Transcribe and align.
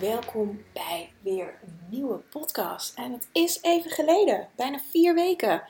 welkom 0.00 0.64
bij 0.72 1.12
weer 1.20 1.58
een 1.62 1.78
nieuwe 1.90 2.16
podcast. 2.18 2.94
En 2.94 3.12
het 3.12 3.28
is 3.32 3.62
even 3.62 3.90
geleden, 3.90 4.48
bijna 4.56 4.78
vier 4.78 5.14
weken, 5.14 5.62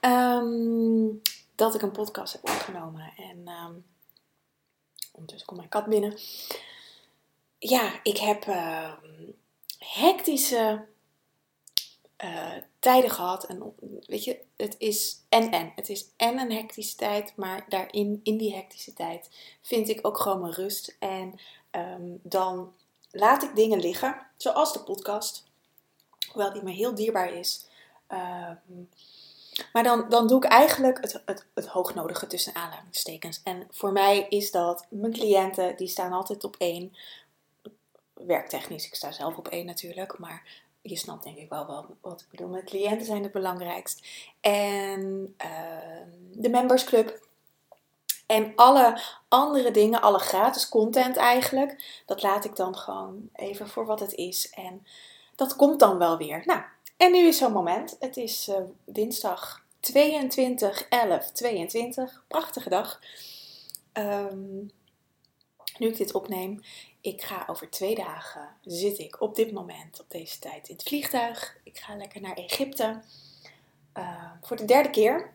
ehm, 0.00 1.06
dat 1.54 1.74
ik 1.74 1.82
een 1.82 1.90
podcast 1.90 2.32
heb 2.32 2.42
opgenomen. 2.42 3.12
En 3.16 3.48
um, 3.48 3.86
ondertussen 5.12 5.46
komt 5.46 5.58
mijn 5.58 5.68
kat 5.68 5.86
binnen. 5.86 6.18
Ja, 7.58 8.00
ik 8.02 8.18
heb 8.18 8.46
uh, 8.46 8.92
hectische 9.78 10.86
uh, 12.24 12.52
tijden 12.78 13.10
gehad. 13.10 13.46
En 13.46 13.74
weet 14.06 14.24
je, 14.24 14.40
het 14.56 14.74
is 14.78 15.20
en 15.28 15.50
en. 15.50 15.72
Het 15.74 15.88
is 15.88 16.08
en 16.16 16.38
een 16.38 16.52
hectische 16.52 16.96
tijd, 16.96 17.32
maar 17.36 17.64
daarin, 17.68 18.20
in 18.22 18.36
die 18.36 18.54
hectische 18.54 18.92
tijd, 18.92 19.30
vind 19.62 19.88
ik 19.88 20.06
ook 20.06 20.18
gewoon 20.18 20.40
mijn 20.40 20.52
rust. 20.52 20.96
En 20.98 21.40
dan 22.22 22.72
laat 23.10 23.42
ik 23.42 23.54
dingen 23.54 23.80
liggen, 23.80 24.26
zoals 24.36 24.72
de 24.72 24.80
podcast, 24.80 25.44
hoewel 26.32 26.52
die 26.52 26.62
me 26.62 26.70
heel 26.70 26.94
dierbaar 26.94 27.32
is. 27.32 27.66
Uh, 28.08 28.50
maar 29.72 29.82
dan, 29.82 30.08
dan 30.08 30.26
doe 30.26 30.44
ik 30.44 30.50
eigenlijk 30.50 31.00
het, 31.00 31.22
het, 31.24 31.46
het 31.54 31.66
hoognodige 31.66 32.26
tussen 32.26 32.54
aanhalingstekens. 32.54 33.40
En 33.44 33.66
voor 33.70 33.92
mij 33.92 34.26
is 34.28 34.50
dat, 34.50 34.86
mijn 34.88 35.12
cliënten, 35.12 35.76
die 35.76 35.88
staan 35.88 36.12
altijd 36.12 36.44
op 36.44 36.56
één. 36.58 36.96
Werktechnisch, 38.12 38.86
ik 38.86 38.94
sta 38.94 39.12
zelf 39.12 39.36
op 39.36 39.48
één 39.48 39.66
natuurlijk, 39.66 40.18
maar 40.18 40.42
je 40.82 40.96
snapt 40.96 41.24
denk 41.24 41.36
ik 41.36 41.48
wel, 41.48 41.66
wel 41.66 41.86
wat 42.00 42.20
ik 42.20 42.26
bedoel. 42.30 42.48
Mijn 42.48 42.64
cliënten 42.64 43.06
zijn 43.06 43.22
het 43.22 43.32
belangrijkst. 43.32 44.06
En 44.40 45.34
uh, 45.44 46.02
de 46.32 46.48
membersclub 46.48 47.27
en 48.28 48.52
alle 48.54 49.00
andere 49.28 49.70
dingen, 49.70 50.00
alle 50.00 50.18
gratis 50.18 50.68
content 50.68 51.16
eigenlijk, 51.16 52.02
dat 52.06 52.22
laat 52.22 52.44
ik 52.44 52.56
dan 52.56 52.76
gewoon 52.76 53.28
even 53.34 53.68
voor 53.68 53.86
wat 53.86 54.00
het 54.00 54.14
is. 54.14 54.50
En 54.50 54.86
dat 55.36 55.56
komt 55.56 55.80
dan 55.80 55.98
wel 55.98 56.16
weer. 56.16 56.42
Nou, 56.44 56.60
en 56.96 57.12
nu 57.12 57.26
is 57.26 57.38
zo'n 57.38 57.52
moment. 57.52 57.96
Het 58.00 58.16
is 58.16 58.48
uh, 58.48 58.56
dinsdag 58.84 59.64
22, 59.80 60.86
11, 60.88 61.30
22. 61.30 62.24
Prachtige 62.28 62.68
dag. 62.68 63.00
Um, 63.92 64.70
nu 65.78 65.88
ik 65.88 65.96
dit 65.96 66.14
opneem, 66.14 66.60
ik 67.00 67.22
ga 67.22 67.44
over 67.46 67.70
twee 67.70 67.94
dagen, 67.94 68.48
zit 68.64 68.98
ik 68.98 69.20
op 69.20 69.34
dit 69.34 69.52
moment, 69.52 70.00
op 70.00 70.10
deze 70.10 70.38
tijd, 70.38 70.68
in 70.68 70.74
het 70.74 70.88
vliegtuig. 70.88 71.56
Ik 71.62 71.78
ga 71.78 71.96
lekker 71.96 72.20
naar 72.20 72.36
Egypte. 72.36 73.00
Uh, 73.94 74.30
voor 74.42 74.56
de 74.56 74.64
derde 74.64 74.90
keer. 74.90 75.32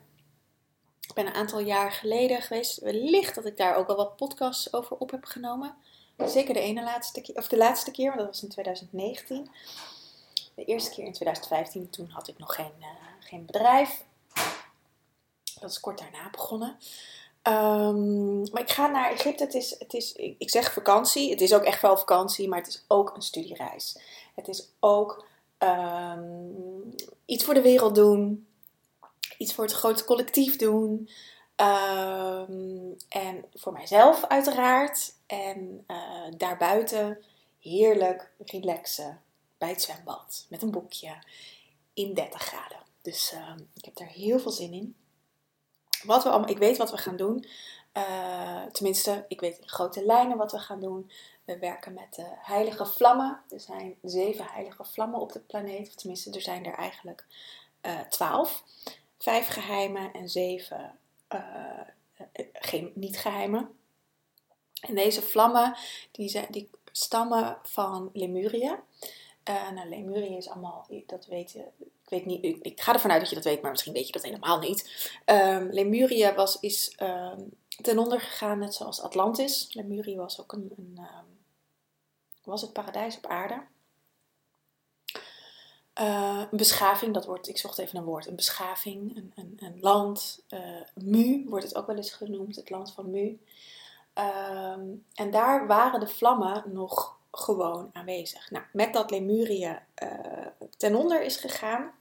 Ik 1.13 1.23
ben 1.23 1.27
een 1.27 1.39
aantal 1.39 1.59
jaar 1.59 1.91
geleden 1.91 2.41
geweest. 2.41 2.79
Wellicht 2.79 3.35
dat 3.35 3.45
ik 3.45 3.57
daar 3.57 3.75
ook 3.75 3.87
al 3.87 3.95
wat 3.95 4.15
podcasts 4.15 4.73
over 4.73 4.97
op 4.97 5.11
heb 5.11 5.25
genomen. 5.25 5.75
Zeker 6.17 6.53
de 6.53 6.59
ene 6.59 6.83
laatste 6.83 7.21
keer, 7.21 7.35
of 7.35 7.47
de 7.47 7.57
laatste 7.57 7.91
keer, 7.91 8.07
want 8.07 8.19
dat 8.19 8.27
was 8.27 8.43
in 8.43 8.49
2019. 8.49 9.49
De 10.55 10.65
eerste 10.65 10.91
keer 10.91 11.05
in 11.05 11.13
2015, 11.13 11.89
toen 11.89 12.09
had 12.09 12.27
ik 12.27 12.37
nog 12.37 12.55
geen, 12.55 12.71
uh, 12.79 12.87
geen 13.19 13.45
bedrijf. 13.45 14.03
Dat 15.59 15.69
is 15.69 15.79
kort 15.79 15.99
daarna 15.99 16.29
begonnen. 16.29 16.77
Um, 17.47 18.51
maar 18.51 18.61
ik 18.61 18.69
ga 18.69 18.87
naar 18.87 19.11
Egypte. 19.11 19.43
Het 19.43 19.53
is, 19.53 19.75
het 19.79 19.93
is, 19.93 20.13
ik 20.37 20.49
zeg 20.49 20.73
vakantie. 20.73 21.29
Het 21.29 21.41
is 21.41 21.53
ook 21.53 21.63
echt 21.63 21.81
wel 21.81 21.97
vakantie, 21.97 22.47
maar 22.47 22.59
het 22.59 22.67
is 22.67 22.83
ook 22.87 23.15
een 23.15 23.21
studiereis. 23.21 23.97
Het 24.35 24.47
is 24.47 24.67
ook 24.79 25.25
um, 25.59 26.95
iets 27.25 27.43
voor 27.43 27.53
de 27.53 27.61
wereld 27.61 27.95
doen 27.95 28.47
iets 29.37 29.53
voor 29.53 29.63
het 29.63 29.73
grote 29.73 30.05
collectief 30.05 30.55
doen. 30.55 31.09
Um, 31.55 32.95
en 33.09 33.45
voor 33.53 33.73
mijzelf 33.73 34.25
uiteraard. 34.25 35.13
En 35.25 35.83
uh, 35.87 35.97
daarbuiten 36.37 37.23
heerlijk 37.59 38.31
relaxen 38.37 39.21
bij 39.57 39.69
het 39.69 39.81
zwembad. 39.81 40.45
Met 40.49 40.61
een 40.61 40.71
boekje 40.71 41.23
in 41.93 42.13
30 42.13 42.41
graden. 42.41 42.77
Dus 43.01 43.33
uh, 43.33 43.53
ik 43.73 43.85
heb 43.85 43.95
daar 43.95 44.07
heel 44.07 44.39
veel 44.39 44.51
zin 44.51 44.73
in. 44.73 44.95
Wat 46.03 46.23
we 46.23 46.29
allemaal, 46.29 46.49
ik 46.49 46.57
weet 46.57 46.77
wat 46.77 46.91
we 46.91 46.97
gaan 46.97 47.17
doen. 47.17 47.45
Uh, 47.93 48.65
tenminste, 48.65 49.25
ik 49.27 49.39
weet 49.39 49.57
in 49.57 49.69
grote 49.69 50.05
lijnen 50.05 50.37
wat 50.37 50.51
we 50.51 50.59
gaan 50.59 50.79
doen. 50.79 51.11
We 51.45 51.59
werken 51.59 51.93
met 51.93 52.15
de 52.15 52.27
heilige 52.35 52.85
vlammen. 52.85 53.41
Er 53.49 53.59
zijn 53.59 53.95
zeven 54.01 54.45
heilige 54.45 54.83
vlammen 54.83 55.19
op 55.19 55.31
de 55.31 55.39
planeet. 55.39 55.87
Of 55.87 55.95
tenminste, 55.95 56.31
er 56.31 56.41
zijn 56.41 56.65
er 56.65 56.73
eigenlijk 56.73 57.25
twaalf 58.09 58.63
vijf 59.23 59.47
geheimen 59.47 60.13
en 60.13 60.29
zeven 60.29 60.99
uh, 61.33 61.81
geen, 62.53 62.91
niet 62.95 63.17
geheimen. 63.17 63.77
En 64.81 64.95
deze 64.95 65.21
vlammen 65.21 65.75
die, 66.11 66.29
zijn, 66.29 66.47
die 66.49 66.69
stammen 66.91 67.57
van 67.63 68.09
Lemuria. 68.13 68.83
Uh, 69.49 69.71
nou, 69.71 69.89
Lemuria 69.89 70.37
is 70.37 70.49
allemaal, 70.49 70.87
dat 71.05 71.25
weet 71.25 71.55
ik 72.03 72.09
weet 72.09 72.25
niet, 72.25 72.65
ik, 72.65 72.81
ga 72.81 72.93
ervan 72.93 73.11
uit 73.11 73.19
dat 73.19 73.29
je 73.29 73.35
dat 73.35 73.43
weet, 73.43 73.61
maar 73.61 73.71
misschien 73.71 73.93
weet 73.93 74.05
je 74.05 74.11
dat 74.11 74.23
helemaal 74.23 74.59
niet. 74.59 75.11
Um, 75.25 75.69
Lemuria 75.71 76.33
was, 76.33 76.59
is 76.59 76.95
um, 77.01 77.51
ten 77.81 77.97
onder 77.97 78.21
gegaan, 78.21 78.59
net 78.59 78.73
zoals 78.73 79.01
Atlantis. 79.01 79.73
Lemuria 79.73 80.17
was 80.17 80.41
ook 80.41 80.51
een, 80.51 80.73
een 80.77 80.97
um, 80.97 81.39
was 82.43 82.61
het 82.61 82.73
paradijs 82.73 83.17
op 83.17 83.25
aarde. 83.25 83.61
Uh, 85.99 86.43
een 86.51 86.57
beschaving, 86.57 87.13
dat 87.13 87.25
wordt, 87.25 87.47
ik 87.47 87.57
zocht 87.57 87.77
even 87.77 87.97
een 87.97 88.03
woord, 88.03 88.27
een 88.27 88.35
beschaving, 88.35 89.17
een, 89.17 89.31
een, 89.35 89.57
een 89.59 89.77
land. 89.81 90.43
Uh, 90.49 90.59
Mu 90.93 91.45
wordt 91.49 91.65
het 91.65 91.75
ook 91.75 91.87
wel 91.87 91.95
eens 91.95 92.11
genoemd, 92.11 92.55
het 92.55 92.69
land 92.69 92.93
van 92.93 93.09
Mu. 93.09 93.39
Uh, 94.17 94.77
en 95.13 95.31
daar 95.31 95.67
waren 95.67 95.99
de 95.99 96.07
vlammen 96.07 96.63
nog 96.65 97.17
gewoon 97.31 97.89
aanwezig. 97.93 98.51
Nou, 98.51 98.65
met 98.71 98.93
dat 98.93 99.11
Lemurie 99.11 99.65
uh, 99.65 99.77
ten 100.77 100.95
onder 100.95 101.23
is 101.23 101.37
gegaan, 101.37 101.91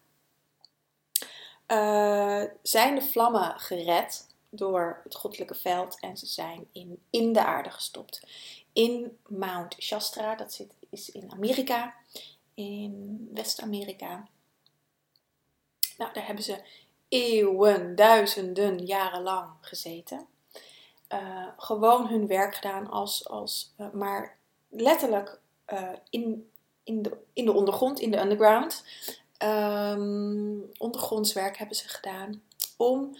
zijn 2.62 2.94
de 2.94 3.02
vlammen 3.02 3.60
gered 3.60 4.26
door 4.50 5.00
het 5.04 5.14
goddelijke 5.14 5.54
veld 5.54 6.00
en 6.00 6.16
ze 6.16 6.26
zijn 6.26 6.66
in, 6.72 7.02
in 7.10 7.32
de 7.32 7.44
aarde 7.44 7.70
gestopt. 7.70 8.22
In 8.72 9.18
Mount 9.28 9.76
Shastra, 9.78 10.34
dat 10.34 10.52
zit, 10.52 10.74
is 10.90 11.10
in 11.10 11.32
Amerika 11.32 11.94
in 12.54 13.28
West-Amerika. 13.32 14.28
Nou, 15.96 16.12
daar 16.12 16.26
hebben 16.26 16.44
ze 16.44 16.62
eeuwen, 17.08 17.94
duizenden 17.94 18.78
jaren 18.78 19.22
lang 19.22 19.50
gezeten. 19.60 20.26
Uh, 21.08 21.46
gewoon 21.56 22.08
hun 22.08 22.26
werk 22.26 22.54
gedaan 22.54 22.90
als, 22.90 23.28
als 23.28 23.72
uh, 23.78 23.90
maar 23.90 24.38
letterlijk 24.68 25.40
uh, 25.72 25.88
in, 26.10 26.50
in, 26.82 27.02
de, 27.02 27.16
in 27.32 27.44
de 27.44 27.52
ondergrond, 27.52 28.00
in 28.00 28.10
de 28.10 28.20
underground. 28.20 28.84
Um, 29.38 30.70
ondergronds 30.78 31.32
werk 31.32 31.56
hebben 31.56 31.76
ze 31.76 31.88
gedaan 31.88 32.42
om 32.76 33.16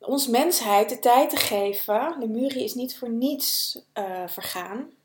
ons 0.00 0.26
mensheid 0.26 0.88
de 0.88 0.98
tijd 0.98 1.30
te 1.30 1.36
geven. 1.36 2.16
Lemurie 2.18 2.64
is 2.64 2.74
niet 2.74 2.98
voor 2.98 3.10
niets 3.10 3.78
vergaan 4.26 4.95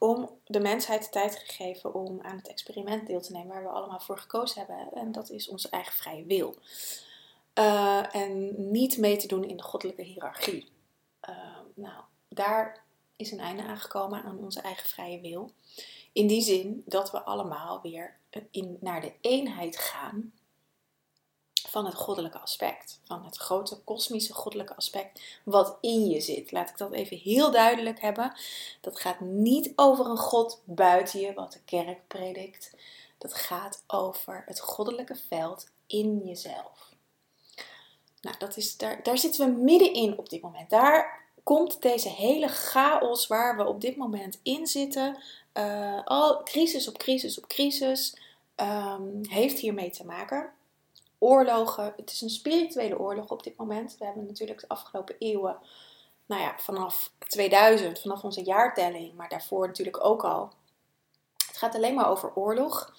om 0.00 0.30
de 0.44 0.60
mensheid 0.60 1.04
de 1.04 1.10
tijd 1.10 1.36
gegeven 1.36 1.94
om 1.94 2.20
aan 2.22 2.36
het 2.36 2.48
experiment 2.48 3.06
deel 3.06 3.20
te 3.20 3.32
nemen 3.32 3.48
waar 3.48 3.62
we 3.62 3.68
allemaal 3.68 4.00
voor 4.00 4.18
gekozen 4.18 4.58
hebben. 4.58 4.92
En 4.92 5.12
dat 5.12 5.30
is 5.30 5.48
onze 5.48 5.68
eigen 5.68 5.92
vrije 5.92 6.24
wil. 6.24 6.54
Uh, 7.54 8.14
en 8.14 8.54
niet 8.70 8.98
mee 8.98 9.16
te 9.16 9.26
doen 9.26 9.44
in 9.44 9.56
de 9.56 9.62
goddelijke 9.62 10.02
hiërarchie. 10.02 10.68
Uh, 11.28 11.36
nou, 11.74 12.02
daar 12.28 12.84
is 13.16 13.30
een 13.30 13.40
einde 13.40 13.62
aangekomen 13.62 14.22
aan 14.22 14.38
onze 14.38 14.60
eigen 14.60 14.88
vrije 14.88 15.20
wil. 15.20 15.52
In 16.12 16.26
die 16.26 16.42
zin 16.42 16.82
dat 16.86 17.10
we 17.10 17.22
allemaal 17.22 17.80
weer 17.82 18.16
in, 18.50 18.76
naar 18.80 19.00
de 19.00 19.12
eenheid 19.20 19.76
gaan 19.76 20.32
van 21.70 21.86
het 21.86 21.94
goddelijke 21.94 22.38
aspect. 22.38 23.00
Van 23.04 23.24
het 23.24 23.36
grote 23.36 23.78
kosmische 23.84 24.34
goddelijke 24.34 24.76
aspect 24.76 25.20
wat 25.44 25.76
in 25.80 26.06
je 26.06 26.20
zit. 26.20 26.52
Laat 26.52 26.68
ik 26.68 26.78
dat 26.78 26.92
even 26.92 27.16
heel 27.16 27.50
duidelijk 27.50 28.00
hebben. 28.00 28.32
Dat 28.80 29.00
gaat 29.00 29.20
niet 29.20 29.72
over 29.76 30.06
een 30.06 30.16
God 30.16 30.60
buiten 30.64 31.20
je, 31.20 31.34
wat 31.34 31.52
de 31.52 31.60
kerk 31.64 31.98
predikt. 32.06 32.74
Dat 33.18 33.34
gaat 33.34 33.84
over 33.86 34.42
het 34.46 34.60
goddelijke 34.60 35.16
veld 35.28 35.68
in 35.86 36.22
jezelf. 36.24 36.88
Nou, 38.20 38.36
dat 38.38 38.56
is, 38.56 38.76
daar, 38.76 39.02
daar 39.02 39.18
zitten 39.18 39.46
we 39.46 39.62
middenin 39.62 40.18
op 40.18 40.28
dit 40.28 40.42
moment. 40.42 40.70
Daar 40.70 41.20
komt 41.42 41.82
deze 41.82 42.08
hele 42.08 42.48
chaos 42.48 43.26
waar 43.26 43.56
we 43.56 43.66
op 43.66 43.80
dit 43.80 43.96
moment 43.96 44.40
in 44.42 44.66
zitten. 44.66 45.16
Uh, 45.54 46.00
al 46.04 46.42
crisis 46.42 46.88
op 46.88 46.98
crisis 46.98 47.38
op 47.38 47.46
crisis. 47.46 48.16
Um, 48.56 49.20
heeft 49.28 49.58
hiermee 49.58 49.90
te 49.90 50.04
maken. 50.04 50.52
Oorlogen, 51.22 51.92
het 51.96 52.10
is 52.10 52.20
een 52.20 52.30
spirituele 52.30 52.98
oorlog 52.98 53.30
op 53.30 53.42
dit 53.42 53.56
moment. 53.56 53.96
We 53.98 54.04
hebben 54.04 54.26
natuurlijk 54.26 54.60
de 54.60 54.68
afgelopen 54.68 55.16
eeuwen, 55.18 55.58
nou 56.26 56.42
ja, 56.42 56.54
vanaf 56.58 57.12
2000, 57.18 58.00
vanaf 58.00 58.24
onze 58.24 58.42
jaartelling, 58.42 59.14
maar 59.14 59.28
daarvoor 59.28 59.66
natuurlijk 59.66 60.04
ook 60.04 60.24
al. 60.24 60.52
Het 61.46 61.56
gaat 61.56 61.74
alleen 61.74 61.94
maar 61.94 62.08
over 62.08 62.34
oorlog. 62.34 62.94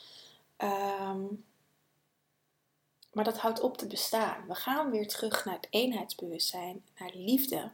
Um, 0.58 1.46
maar 3.12 3.24
dat 3.24 3.38
houdt 3.38 3.62
op 3.62 3.78
te 3.78 3.88
bestaan. 3.88 4.48
We 4.48 4.56
gaan 4.56 4.92
weer 4.92 5.08
terug 5.08 5.46
naar 5.46 5.56
het 5.56 5.68
eenheidsbewustzijn, 5.70 6.86
naar 6.98 7.12
liefde. 7.14 7.72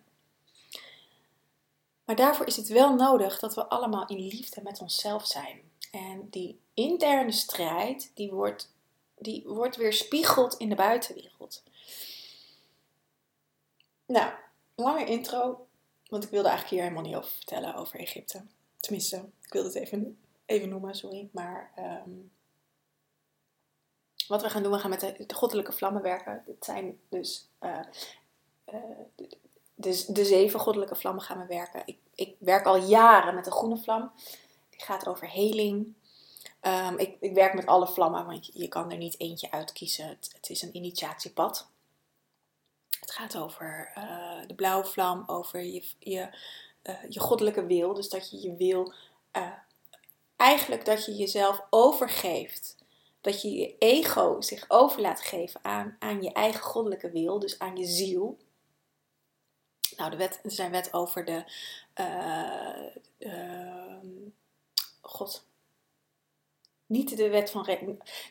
Maar 2.05 2.15
daarvoor 2.15 2.45
is 2.45 2.55
het 2.55 2.67
wel 2.67 2.95
nodig 2.95 3.39
dat 3.39 3.55
we 3.55 3.67
allemaal 3.67 4.07
in 4.07 4.27
liefde 4.27 4.61
met 4.61 4.81
onszelf 4.81 5.25
zijn. 5.25 5.61
En 5.91 6.27
die 6.29 6.59
interne 6.73 7.31
strijd, 7.31 8.11
die 8.13 8.31
wordt, 8.31 8.75
die 9.17 9.43
wordt 9.47 9.75
weer 9.75 9.93
spiegeld 9.93 10.53
in 10.57 10.69
de 10.69 10.75
buitenwereld. 10.75 11.63
Nou, 14.05 14.33
lange 14.75 15.05
intro, 15.05 15.67
want 16.07 16.23
ik 16.23 16.29
wilde 16.29 16.47
eigenlijk 16.47 16.77
hier 16.77 16.89
helemaal 16.89 17.09
niet 17.09 17.23
over 17.23 17.31
vertellen, 17.31 17.75
over 17.75 17.99
Egypte. 17.99 18.41
Tenminste, 18.79 19.17
ik 19.41 19.53
wilde 19.53 19.67
het 19.67 19.77
even, 19.77 20.19
even 20.45 20.69
noemen, 20.69 20.95
sorry. 20.95 21.29
Maar 21.31 21.71
um, 22.05 22.31
wat 24.27 24.41
we 24.41 24.49
gaan 24.49 24.63
doen, 24.63 24.71
we 24.71 24.79
gaan 24.79 24.89
met 24.89 24.99
de, 24.99 25.33
goddelijke 25.33 25.71
vlammen 25.71 26.01
werken. 26.01 26.43
Dat 26.45 26.65
zijn 26.65 26.99
dus 27.09 27.49
uh, 27.61 27.79
de, 29.75 30.05
de, 30.07 30.25
zeven 30.25 30.59
goddelijke 30.59 30.95
vlammen 30.95 31.23
gaan 31.23 31.39
we 31.39 31.45
werken. 31.45 31.81
Ik, 31.85 31.97
ik 32.15 32.35
werk 32.39 32.65
al 32.65 32.77
jaren 32.77 33.35
met 33.35 33.45
een 33.45 33.51
groene 33.51 33.77
vlam. 33.77 34.11
Die 34.69 34.81
gaat 34.81 35.07
over 35.07 35.31
heling. 35.31 35.93
Um, 36.67 36.97
ik, 36.97 37.17
ik, 37.19 37.33
werk 37.33 37.53
met 37.53 37.65
alle 37.65 37.87
vlammen, 37.87 38.25
want 38.25 38.49
je, 38.53 38.67
kan 38.67 38.91
er 38.91 38.97
niet 38.97 39.19
eentje 39.19 39.51
uitkiezen. 39.51 40.07
Het, 40.07 40.29
het 40.35 40.49
is 40.49 40.61
een 40.61 40.75
initiatiepad. 40.75 41.69
Het 42.99 43.11
gaat 43.11 43.37
over 43.37 43.91
uh, 43.97 44.47
de 44.47 44.55
blauwe 44.55 44.85
vlam, 44.85 45.23
over 45.27 45.63
je, 45.63 45.83
je, 45.99 46.29
uh, 46.83 46.95
je 47.09 47.19
goddelijke 47.19 47.65
wil. 47.65 47.93
Dus 47.93 48.09
dat 48.09 48.31
je 48.31 48.41
je 48.41 48.55
wil, 48.55 48.93
uh, 49.37 49.51
eigenlijk 50.35 50.85
dat 50.85 51.05
je 51.05 51.15
jezelf 51.15 51.61
overgeeft 51.69 52.77
dat 53.27 53.41
je 53.41 53.53
je 53.53 53.75
ego 53.77 54.41
zich 54.41 54.65
over 54.67 55.01
laat 55.01 55.21
geven 55.21 55.59
aan, 55.63 55.95
aan 55.99 56.21
je 56.21 56.31
eigen 56.31 56.61
goddelijke 56.61 57.11
wil, 57.11 57.39
dus 57.39 57.59
aan 57.59 57.77
je 57.77 57.85
ziel. 57.85 58.37
Nou, 59.95 60.11
de 60.11 60.17
wet, 60.17 60.39
er 60.43 60.51
zijn 60.51 60.71
wet 60.71 60.93
over 60.93 61.25
de. 61.25 61.43
Uh, 63.19 63.97
God. 65.01 65.46
Niet 66.87 67.17
de 67.17 67.29
wet 67.29 67.51
van. 67.51 67.63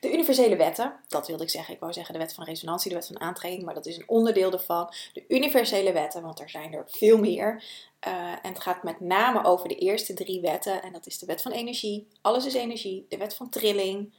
De 0.01 0.13
universele 0.13 0.57
wetten, 0.57 1.01
dat 1.09 1.27
wilde 1.27 1.43
ik 1.43 1.51
zeggen. 1.51 1.75
Ik 1.75 1.81
wou 1.81 1.93
zeggen 1.93 2.15
de 2.15 2.21
wet 2.21 2.35
van 2.35 2.45
resonantie, 2.45 2.91
de 2.91 2.97
wet 2.97 3.07
van 3.07 3.21
aantrekking, 3.21 3.65
maar 3.65 3.75
dat 3.75 3.87
is 3.87 3.97
een 3.97 4.09
onderdeel 4.09 4.53
ervan. 4.53 4.93
De 5.13 5.25
universele 5.29 5.93
wetten, 5.93 6.23
want 6.23 6.41
er 6.41 6.51
zijn 6.51 6.73
er 6.73 6.85
veel 6.87 7.19
meer. 7.19 7.65
Uh, 8.07 8.31
en 8.31 8.53
het 8.53 8.61
gaat 8.61 8.83
met 8.83 9.01
name 9.01 9.45
over 9.45 9.69
de 9.69 9.75
eerste 9.75 10.15
drie 10.15 10.41
wetten. 10.41 10.83
En 10.83 10.93
dat 10.93 11.07
is 11.07 11.19
de 11.19 11.27
wet 11.27 11.43
van 11.43 11.53
energie. 11.53 12.09
Alles 12.21 12.47
is 12.47 12.55
energie. 12.55 13.07
De 13.09 13.17
wet 13.17 13.35
van 13.35 13.49
trilling 13.49 14.13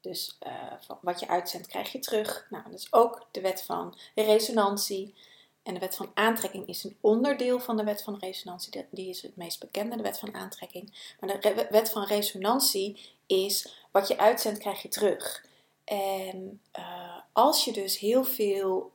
dus 0.00 0.38
uh, 0.46 0.96
wat 1.00 1.20
je 1.20 1.28
uitzendt 1.28 1.66
krijg 1.66 1.92
je 1.92 1.98
terug. 1.98 2.46
Nou, 2.50 2.64
dat 2.64 2.78
is 2.78 2.92
ook 2.92 3.28
de 3.30 3.40
wet 3.40 3.62
van 3.62 3.98
resonantie. 4.14 5.14
En 5.62 5.74
de 5.74 5.80
wet 5.80 5.96
van 5.96 6.10
aantrekking 6.14 6.66
is 6.66 6.84
een 6.84 6.96
onderdeel 7.00 7.60
van 7.60 7.76
de 7.76 7.84
wet 7.84 8.02
van 8.02 8.18
resonantie. 8.18 8.86
Die 8.90 9.08
is 9.08 9.22
het 9.22 9.36
meest 9.36 9.60
bekende, 9.60 9.96
de 9.96 10.02
wet 10.02 10.18
van 10.18 10.34
aantrekking. 10.34 11.14
Maar 11.20 11.40
de 11.40 11.66
wet 11.70 11.90
van 11.90 12.04
resonantie 12.04 13.00
is 13.28 13.86
wat 13.90 14.08
je 14.08 14.18
uitzendt 14.18 14.58
krijg 14.58 14.82
je 14.82 14.88
terug. 14.88 15.46
En 15.84 16.60
uh, 16.78 17.16
als 17.32 17.64
je 17.64 17.72
dus 17.72 17.98
heel 17.98 18.24
veel 18.24 18.92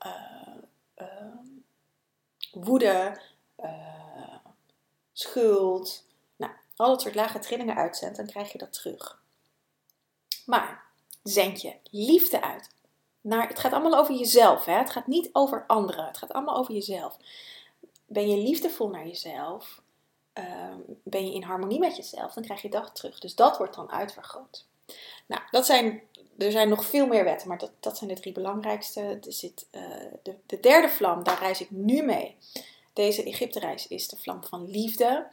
uh, 0.97 1.07
woede, 2.51 3.21
schuld, 5.13 6.05
nou, 6.35 6.51
al 6.75 6.87
dat 6.87 7.01
soort 7.01 7.15
lage 7.15 7.39
trillingen 7.39 7.75
uitzendt, 7.75 8.17
dan 8.17 8.25
krijg 8.25 8.51
je 8.51 8.57
dat 8.57 8.73
terug. 8.73 9.21
Maar 10.45 10.83
zend 11.23 11.61
je 11.61 11.73
liefde 11.91 12.41
uit. 12.41 12.69
Naar, 13.21 13.47
het 13.47 13.59
gaat 13.59 13.73
allemaal 13.73 13.99
over 13.99 14.15
jezelf. 14.15 14.65
Hè? 14.65 14.73
Het 14.73 14.89
gaat 14.89 15.07
niet 15.07 15.29
over 15.33 15.63
anderen. 15.67 16.05
Het 16.05 16.17
gaat 16.17 16.33
allemaal 16.33 16.57
over 16.57 16.73
jezelf. 16.73 17.17
Ben 18.05 18.29
je 18.29 18.37
liefdevol 18.37 18.89
naar 18.89 19.07
jezelf? 19.07 19.81
Ehm, 20.33 20.79
ben 21.03 21.25
je 21.25 21.33
in 21.33 21.43
harmonie 21.43 21.79
met 21.79 21.95
jezelf? 21.95 22.33
Dan 22.33 22.43
krijg 22.43 22.61
je 22.61 22.69
dat 22.69 22.95
terug. 22.95 23.19
Dus 23.19 23.35
dat 23.35 23.57
wordt 23.57 23.75
dan 23.75 23.91
uitvergroot. 23.91 24.65
Nou, 25.25 25.41
dat 25.51 25.65
zijn, 25.65 26.01
er 26.37 26.51
zijn 26.51 26.69
nog 26.69 26.85
veel 26.85 27.07
meer 27.07 27.23
wetten, 27.23 27.47
maar 27.47 27.57
dat, 27.57 27.71
dat 27.79 27.97
zijn 27.97 28.09
de 28.09 28.19
drie 28.19 28.33
belangrijkste. 28.33 29.01
Er 29.01 29.33
zit, 29.33 29.67
uh, 29.71 29.81
de, 30.23 30.35
de 30.45 30.59
derde 30.59 30.89
vlam, 30.89 31.23
daar 31.23 31.39
reis 31.39 31.61
ik 31.61 31.71
nu 31.71 32.01
mee. 32.01 32.37
Deze 32.93 33.23
Egypte-reis 33.23 33.87
is 33.87 34.07
de 34.07 34.17
vlam 34.17 34.43
van 34.43 34.69
liefde. 34.69 35.27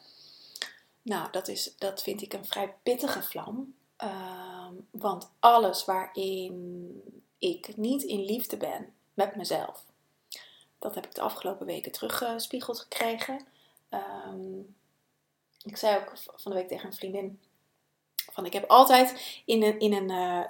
Nou, 1.03 1.31
dat, 1.31 1.49
is, 1.49 1.75
dat 1.79 2.03
vind 2.03 2.23
ik 2.23 2.33
een 2.33 2.47
vrij 2.47 2.75
pittige 2.83 3.23
vlam. 3.23 3.75
Ehm, 3.97 4.75
want 4.91 5.31
alles 5.39 5.85
waarin 5.85 7.03
ik 7.39 7.77
niet 7.77 8.03
in 8.03 8.25
liefde 8.25 8.57
ben 8.57 8.93
met 9.15 9.37
mezelf, 9.37 9.85
dat 10.79 10.95
heb 10.95 11.07
ik 11.07 11.15
de 11.15 11.21
afgelopen 11.21 11.67
weken 11.67 11.93
teruggespiegeld 11.93 12.81
gekregen. 12.81 13.47
Ehm, 13.89 14.61
ik 15.65 15.77
zei 15.77 15.97
ook 15.97 16.13
van 16.17 16.53
de 16.53 16.59
week 16.59 16.69
tegen 16.69 16.87
een 16.87 16.95
vriendin: 16.95 17.41
van 18.33 18.47
ik 18.47 18.53
heb 18.53 18.71
altijd 18.71 19.41
in 19.45 19.63
een, 19.63 19.79
in 19.79 19.93
een, 19.93 20.11
uh, 20.11 20.45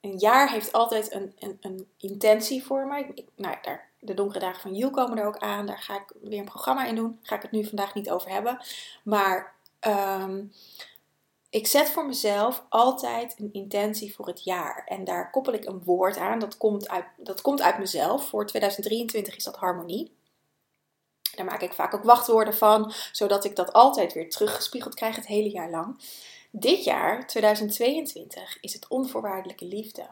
een 0.00 0.18
jaar 0.18 0.50
heeft 0.50 0.72
altijd 0.72 1.12
een, 1.12 1.34
een, 1.38 1.58
een 1.60 1.88
intentie 1.96 2.64
voor 2.64 2.86
me. 2.86 3.06
Ik, 3.14 3.26
nou, 3.36 3.56
daar, 3.62 3.90
de 3.98 4.14
donkere 4.14 4.38
dagen 4.38 4.60
van 4.60 4.74
Jules 4.74 4.94
komen 4.94 5.18
er 5.18 5.26
ook 5.26 5.38
aan. 5.38 5.66
Daar 5.66 5.78
ga 5.78 5.94
ik 5.94 6.12
weer 6.22 6.38
een 6.38 6.44
programma 6.44 6.86
in 6.86 6.94
doen. 6.94 7.18
Ga 7.22 7.36
ik 7.36 7.42
het 7.42 7.50
nu 7.50 7.64
vandaag 7.64 7.94
niet 7.94 8.10
over 8.10 8.30
hebben. 8.30 8.58
Maar 9.04 9.54
um, 9.80 10.52
ik 11.50 11.66
zet 11.66 11.90
voor 11.90 12.06
mezelf 12.06 12.64
altijd 12.68 13.34
een 13.38 13.52
intentie 13.52 14.14
voor 14.14 14.26
het 14.26 14.44
jaar. 14.44 14.84
En 14.86 15.04
daar 15.04 15.30
koppel 15.30 15.52
ik 15.52 15.64
een 15.64 15.82
woord 15.84 16.16
aan. 16.16 16.38
Dat 16.38 16.56
komt 16.56 16.88
uit, 16.88 17.04
dat 17.16 17.40
komt 17.40 17.60
uit 17.62 17.78
mezelf. 17.78 18.28
Voor 18.28 18.46
2023 18.46 19.36
is 19.36 19.44
dat 19.44 19.56
harmonie. 19.56 20.12
Daar 21.40 21.48
maak 21.50 21.62
ik 21.62 21.72
vaak 21.72 21.94
ook 21.94 22.04
wachtwoorden 22.04 22.56
van, 22.56 22.92
zodat 23.12 23.44
ik 23.44 23.56
dat 23.56 23.72
altijd 23.72 24.12
weer 24.12 24.30
teruggespiegeld 24.30 24.94
krijg 24.94 25.16
het 25.16 25.26
hele 25.26 25.50
jaar 25.50 25.70
lang. 25.70 26.00
Dit 26.50 26.84
jaar, 26.84 27.26
2022, 27.26 28.58
is 28.60 28.72
het 28.72 28.88
onvoorwaardelijke 28.88 29.64
liefde. 29.64 30.06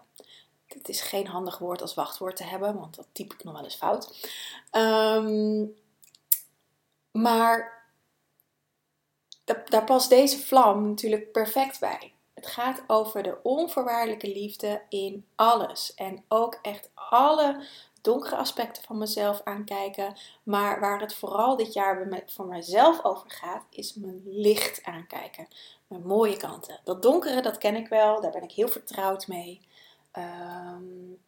Het 0.67 0.89
is 0.89 1.01
geen 1.01 1.27
handig 1.27 1.59
woord 1.59 1.83
als 1.83 1.95
wachtwoord 1.95 2.37
te 2.37 2.45
hebben, 2.45 2.79
want 2.79 2.97
dat 2.97 3.07
typ 3.13 3.33
ik 3.33 3.45
nog 3.45 3.55
wel 3.55 3.65
eens 3.65 3.75
fout. 3.75 4.29
Um, 4.73 5.77
maar 7.11 7.85
daar 9.65 9.85
past 9.85 10.09
deze 10.09 10.39
vlam 10.39 10.89
natuurlijk 10.89 11.33
perfect 11.33 11.81
bij. 11.81 12.13
Het 12.35 12.47
gaat 12.47 12.83
over 12.87 13.23
de 13.23 13.39
onvoorwaardelijke 13.43 14.29
liefde 14.29 14.83
in 14.89 15.27
alles. 15.35 15.95
En 15.95 16.25
ook 16.29 16.59
echt 16.63 16.91
alle 16.95 17.65
donkere 18.01 18.37
aspecten 18.37 18.83
van 18.83 18.99
mezelf 18.99 19.41
aankijken. 19.45 20.17
Maar 20.43 20.81
waar 20.81 21.01
het 21.01 21.15
vooral 21.15 21.57
dit 21.57 21.73
jaar 21.73 22.23
voor 22.27 22.47
mezelf 22.47 23.05
over 23.05 23.31
gaat, 23.31 23.65
is 23.71 23.95
mijn 23.95 24.23
licht 24.25 24.85
aankijken. 24.85 25.49
Mijn 25.87 26.07
mooie 26.07 26.37
kanten. 26.37 26.81
Dat 26.85 27.03
donkere, 27.03 27.43
dat 27.43 27.59
ken 27.59 27.77
ik 27.77 27.89
wel. 27.89 28.21
Daar 28.21 28.31
ben 28.33 28.43
ik 28.43 28.53
heel 28.53 28.69
vertrouwd 28.69 29.27
mee. 29.27 29.61
Um, 30.19 31.19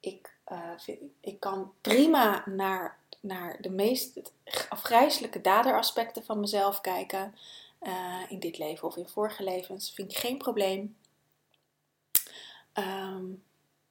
ik, 0.00 0.34
vind, 0.76 0.98
ik 1.20 1.40
kan 1.40 1.72
prima 1.80 2.42
naar 2.46 2.98
naar 3.26 3.56
de 3.60 3.70
meest 3.70 4.32
afgrijzelijke 4.68 5.40
daderaspecten 5.40 6.24
van 6.24 6.40
mezelf 6.40 6.80
kijken. 6.80 7.34
Uh, 7.82 8.22
in 8.28 8.40
dit 8.40 8.58
leven 8.58 8.88
of 8.88 8.96
in 8.96 9.08
vorige 9.08 9.42
levens. 9.42 9.90
Vind 9.90 10.10
ik 10.10 10.18
geen 10.18 10.38
probleem. 10.38 10.96
Um, 12.74 13.42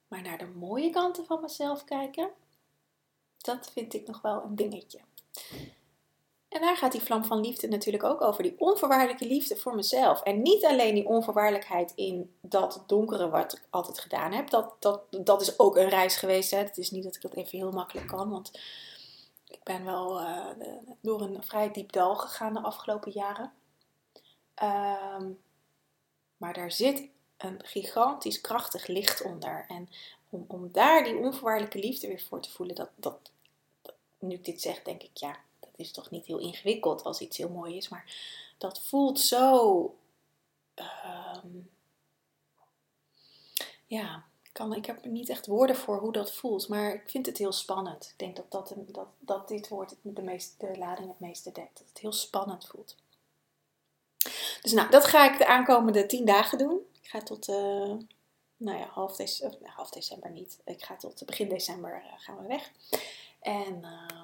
maar 0.08 0.22
naar 0.22 0.38
de 0.38 0.46
mooie 0.46 0.90
kanten 0.90 1.24
van 1.24 1.40
mezelf 1.40 1.84
kijken, 1.84 2.30
dat 3.36 3.70
vind 3.72 3.94
ik 3.94 4.06
nog 4.06 4.20
wel 4.20 4.42
een 4.42 4.56
dingetje. 4.56 5.00
En 6.48 6.60
daar 6.60 6.76
gaat 6.76 6.92
die 6.92 7.00
vlam 7.00 7.24
van 7.24 7.40
liefde 7.40 7.68
natuurlijk 7.68 8.04
ook 8.04 8.20
over. 8.20 8.42
Die 8.42 8.54
onvoorwaardelijke 8.58 9.26
liefde 9.26 9.56
voor 9.56 9.74
mezelf. 9.74 10.22
En 10.22 10.42
niet 10.42 10.64
alleen 10.64 10.94
die 10.94 11.06
onvoorwaardelijkheid 11.06 11.92
in 11.94 12.34
dat 12.40 12.82
donkere 12.86 13.28
wat 13.28 13.52
ik 13.52 13.66
altijd 13.70 13.98
gedaan 13.98 14.32
heb. 14.32 14.50
Dat, 14.50 14.74
dat, 14.78 15.02
dat 15.10 15.40
is 15.40 15.58
ook 15.58 15.76
een 15.76 15.88
reis 15.88 16.16
geweest. 16.16 16.50
Hè. 16.50 16.58
Het 16.58 16.78
is 16.78 16.90
niet 16.90 17.04
dat 17.04 17.14
ik 17.14 17.20
dat 17.20 17.34
even 17.34 17.58
heel 17.58 17.72
makkelijk 17.72 18.06
kan. 18.06 18.30
Want 18.30 18.50
ik 19.48 19.62
ben 19.62 19.84
wel 19.84 20.20
uh, 20.20 20.46
door 21.00 21.20
een 21.20 21.42
vrij 21.42 21.70
diep 21.70 21.92
dal 21.92 22.16
gegaan 22.16 22.54
de 22.54 22.60
afgelopen 22.60 23.12
jaren. 23.12 23.52
Um, 24.62 25.38
maar 26.36 26.54
daar 26.54 26.70
zit 26.70 27.08
een 27.36 27.60
gigantisch 27.64 28.40
krachtig 28.40 28.86
licht 28.86 29.22
onder. 29.22 29.64
En 29.68 29.88
om, 30.30 30.44
om 30.48 30.72
daar 30.72 31.04
die 31.04 31.16
onvoorwaardelijke 31.16 31.78
liefde 31.78 32.06
weer 32.06 32.22
voor 32.28 32.40
te 32.40 32.50
voelen, 32.50 32.74
dat, 32.74 32.90
dat, 32.94 33.30
nu 34.18 34.34
ik 34.34 34.44
dit 34.44 34.60
zeg, 34.60 34.82
denk 34.82 35.02
ik, 35.02 35.16
ja, 35.16 35.36
dat 35.60 35.70
is 35.76 35.92
toch 35.92 36.10
niet 36.10 36.26
heel 36.26 36.38
ingewikkeld 36.38 37.02
als 37.02 37.20
iets 37.20 37.36
heel 37.36 37.48
mooi 37.48 37.76
is. 37.76 37.88
Maar 37.88 38.14
dat 38.58 38.82
voelt 38.82 39.20
zo. 39.20 39.94
Um, 41.44 41.70
ja, 43.86 44.24
kan, 44.52 44.74
ik 44.74 44.86
heb 44.86 45.04
er 45.04 45.10
niet 45.10 45.28
echt 45.28 45.46
woorden 45.46 45.76
voor 45.76 45.98
hoe 45.98 46.12
dat 46.12 46.32
voelt, 46.32 46.68
maar 46.68 46.94
ik 46.94 47.08
vind 47.10 47.26
het 47.26 47.38
heel 47.38 47.52
spannend. 47.52 48.08
Ik 48.12 48.18
denk 48.18 48.36
dat, 48.36 48.50
dat, 48.50 48.74
dat, 48.76 49.08
dat 49.18 49.48
dit 49.48 49.68
woord 49.68 49.94
de, 50.02 50.22
meeste, 50.22 50.66
de 50.66 50.78
lading 50.78 51.08
het 51.08 51.20
meeste 51.20 51.52
dekt. 51.52 51.78
Dat 51.78 51.88
het 51.88 51.98
heel 51.98 52.12
spannend 52.12 52.66
voelt. 52.66 52.96
Dus 54.62 54.72
nou, 54.72 54.90
dat 54.90 55.04
ga 55.04 55.32
ik 55.32 55.38
de 55.38 55.46
aankomende 55.46 56.06
tien 56.06 56.24
dagen 56.24 56.58
doen. 56.58 56.85
Ik 57.06 57.12
ga 57.12 57.22
tot, 57.22 57.48
uh, 57.48 57.92
nou 58.56 58.78
ja, 58.78 58.88
half, 58.90 59.16
december, 59.16 59.58
nou, 59.60 59.72
half 59.74 59.90
december 59.90 60.30
niet. 60.30 60.58
Ik 60.64 60.84
ga 60.84 60.96
tot 60.96 61.26
begin 61.26 61.48
december 61.48 62.02
uh, 62.04 62.12
gaan 62.16 62.36
we 62.36 62.46
weg. 62.46 62.72
En 63.40 63.78
uh, 63.82 64.22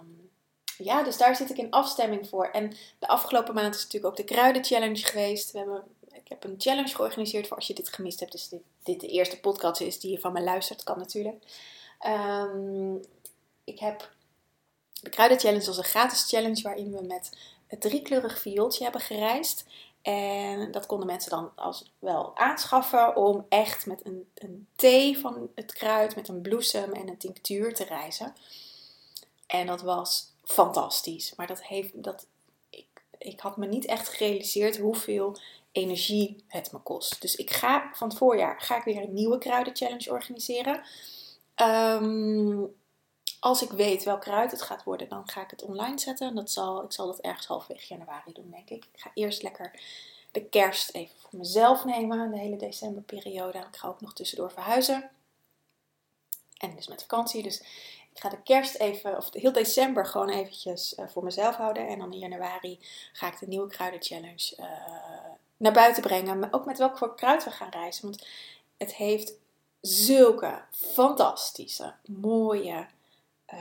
ja, 0.76 1.02
dus 1.02 1.16
daar 1.16 1.36
zit 1.36 1.50
ik 1.50 1.56
in 1.56 1.70
afstemming 1.70 2.28
voor. 2.28 2.46
En 2.46 2.72
de 2.98 3.08
afgelopen 3.08 3.54
maand 3.54 3.74
is 3.74 3.82
natuurlijk 3.82 4.12
ook 4.12 4.26
de 4.26 4.34
kruiden 4.34 4.64
challenge 4.64 5.04
geweest. 5.04 5.52
We 5.52 5.58
hebben, 5.58 5.84
ik 6.12 6.28
heb 6.28 6.44
een 6.44 6.54
challenge 6.58 6.94
georganiseerd 6.94 7.46
voor 7.46 7.56
als 7.56 7.66
je 7.66 7.74
dit 7.74 7.88
gemist 7.88 8.20
hebt. 8.20 8.32
Dus 8.32 8.48
dit, 8.48 8.62
dit 8.82 9.00
de 9.00 9.08
eerste 9.08 9.40
podcast 9.40 9.80
is 9.80 10.00
die 10.00 10.10
je 10.10 10.20
van 10.20 10.32
me 10.32 10.42
luistert, 10.42 10.82
kan 10.82 10.98
natuurlijk. 10.98 11.44
Um, 12.06 13.00
ik 13.64 13.78
heb 13.78 14.10
de 15.00 15.10
kruiden 15.10 15.38
challenge 15.38 15.66
als 15.66 15.78
een 15.78 15.84
gratis 15.84 16.28
challenge 16.28 16.62
waarin 16.62 16.92
we 16.92 17.02
met 17.02 17.36
het 17.66 17.80
driekleurig 17.80 18.38
viooltje 18.38 18.82
hebben 18.82 19.00
gereisd. 19.00 19.64
En 20.02 20.70
dat 20.70 20.86
konden 20.86 21.06
mensen 21.06 21.30
dan 21.30 21.52
als 21.54 21.92
wel 21.98 22.36
aanschaffen 22.36 23.16
om 23.16 23.46
echt 23.48 23.86
met 23.86 24.06
een, 24.06 24.30
een 24.34 24.66
thee 24.76 25.18
van 25.18 25.48
het 25.54 25.72
kruid, 25.72 26.16
met 26.16 26.28
een 26.28 26.40
bloesem 26.40 26.92
en 26.92 27.08
een 27.08 27.18
tinctuur 27.18 27.74
te 27.74 27.84
reizen. 27.84 28.34
En 29.46 29.66
dat 29.66 29.82
was 29.82 30.32
fantastisch. 30.44 31.34
Maar 31.36 31.46
dat 31.46 31.62
heeft, 31.62 32.02
dat, 32.02 32.26
ik, 32.70 32.86
ik 33.18 33.40
had 33.40 33.56
me 33.56 33.66
niet 33.66 33.84
echt 33.84 34.08
gerealiseerd 34.08 34.78
hoeveel 34.78 35.36
energie 35.72 36.44
het 36.48 36.72
me 36.72 36.78
kost. 36.78 37.20
Dus 37.20 37.34
ik 37.34 37.50
ga 37.50 37.90
van 37.94 38.08
het 38.08 38.18
voorjaar 38.18 38.60
ga 38.60 38.76
ik 38.76 38.84
weer 38.84 39.02
een 39.02 39.14
nieuwe 39.14 39.38
kruiden 39.38 39.76
challenge 39.76 40.10
organiseren. 40.10 40.82
Um, 41.56 42.74
als 43.42 43.62
ik 43.62 43.70
weet 43.70 44.04
welk 44.04 44.20
kruid 44.20 44.50
het 44.50 44.62
gaat 44.62 44.84
worden, 44.84 45.08
dan 45.08 45.28
ga 45.28 45.42
ik 45.42 45.50
het 45.50 45.62
online 45.62 45.98
zetten. 45.98 46.28
En 46.28 46.34
dat 46.34 46.50
zal, 46.50 46.84
ik 46.84 46.92
zal 46.92 47.06
dat 47.06 47.18
ergens 47.18 47.46
halfweg 47.46 47.82
januari 47.82 48.32
doen, 48.32 48.50
denk 48.50 48.70
ik. 48.70 48.84
Ik 48.92 49.00
ga 49.00 49.10
eerst 49.14 49.42
lekker 49.42 49.80
de 50.30 50.44
kerst 50.44 50.90
even 50.94 51.14
voor 51.18 51.38
mezelf 51.38 51.84
nemen, 51.84 52.30
de 52.30 52.38
hele 52.38 52.56
decemberperiode. 52.56 53.58
Ik 53.58 53.76
ga 53.76 53.88
ook 53.88 54.00
nog 54.00 54.14
tussendoor 54.14 54.50
verhuizen. 54.50 55.10
En 56.56 56.76
dus 56.76 56.88
met 56.88 57.00
vakantie. 57.00 57.42
Dus 57.42 57.60
ik 58.12 58.20
ga 58.20 58.28
de 58.28 58.42
kerst 58.42 58.74
even, 58.74 59.16
of 59.16 59.32
heel 59.32 59.52
december 59.52 60.06
gewoon 60.06 60.28
eventjes 60.28 60.98
uh, 60.98 61.08
voor 61.08 61.24
mezelf 61.24 61.56
houden. 61.56 61.88
En 61.88 61.98
dan 61.98 62.12
in 62.12 62.18
januari 62.18 62.78
ga 63.12 63.26
ik 63.26 63.38
de 63.38 63.46
nieuwe 63.46 63.68
kruiden 63.68 64.02
challenge 64.02 64.56
uh, 64.58 64.66
naar 65.56 65.72
buiten 65.72 66.02
brengen. 66.02 66.38
Maar 66.38 66.52
ook 66.52 66.64
met 66.64 66.78
welk 66.78 66.98
voor 66.98 67.14
kruid 67.14 67.44
we 67.44 67.50
gaan 67.50 67.70
reizen. 67.70 68.02
Want 68.02 68.26
het 68.76 68.94
heeft 68.94 69.32
zulke 69.80 70.62
fantastische, 70.70 71.94
mooie 72.06 72.86
uh, 73.52 73.58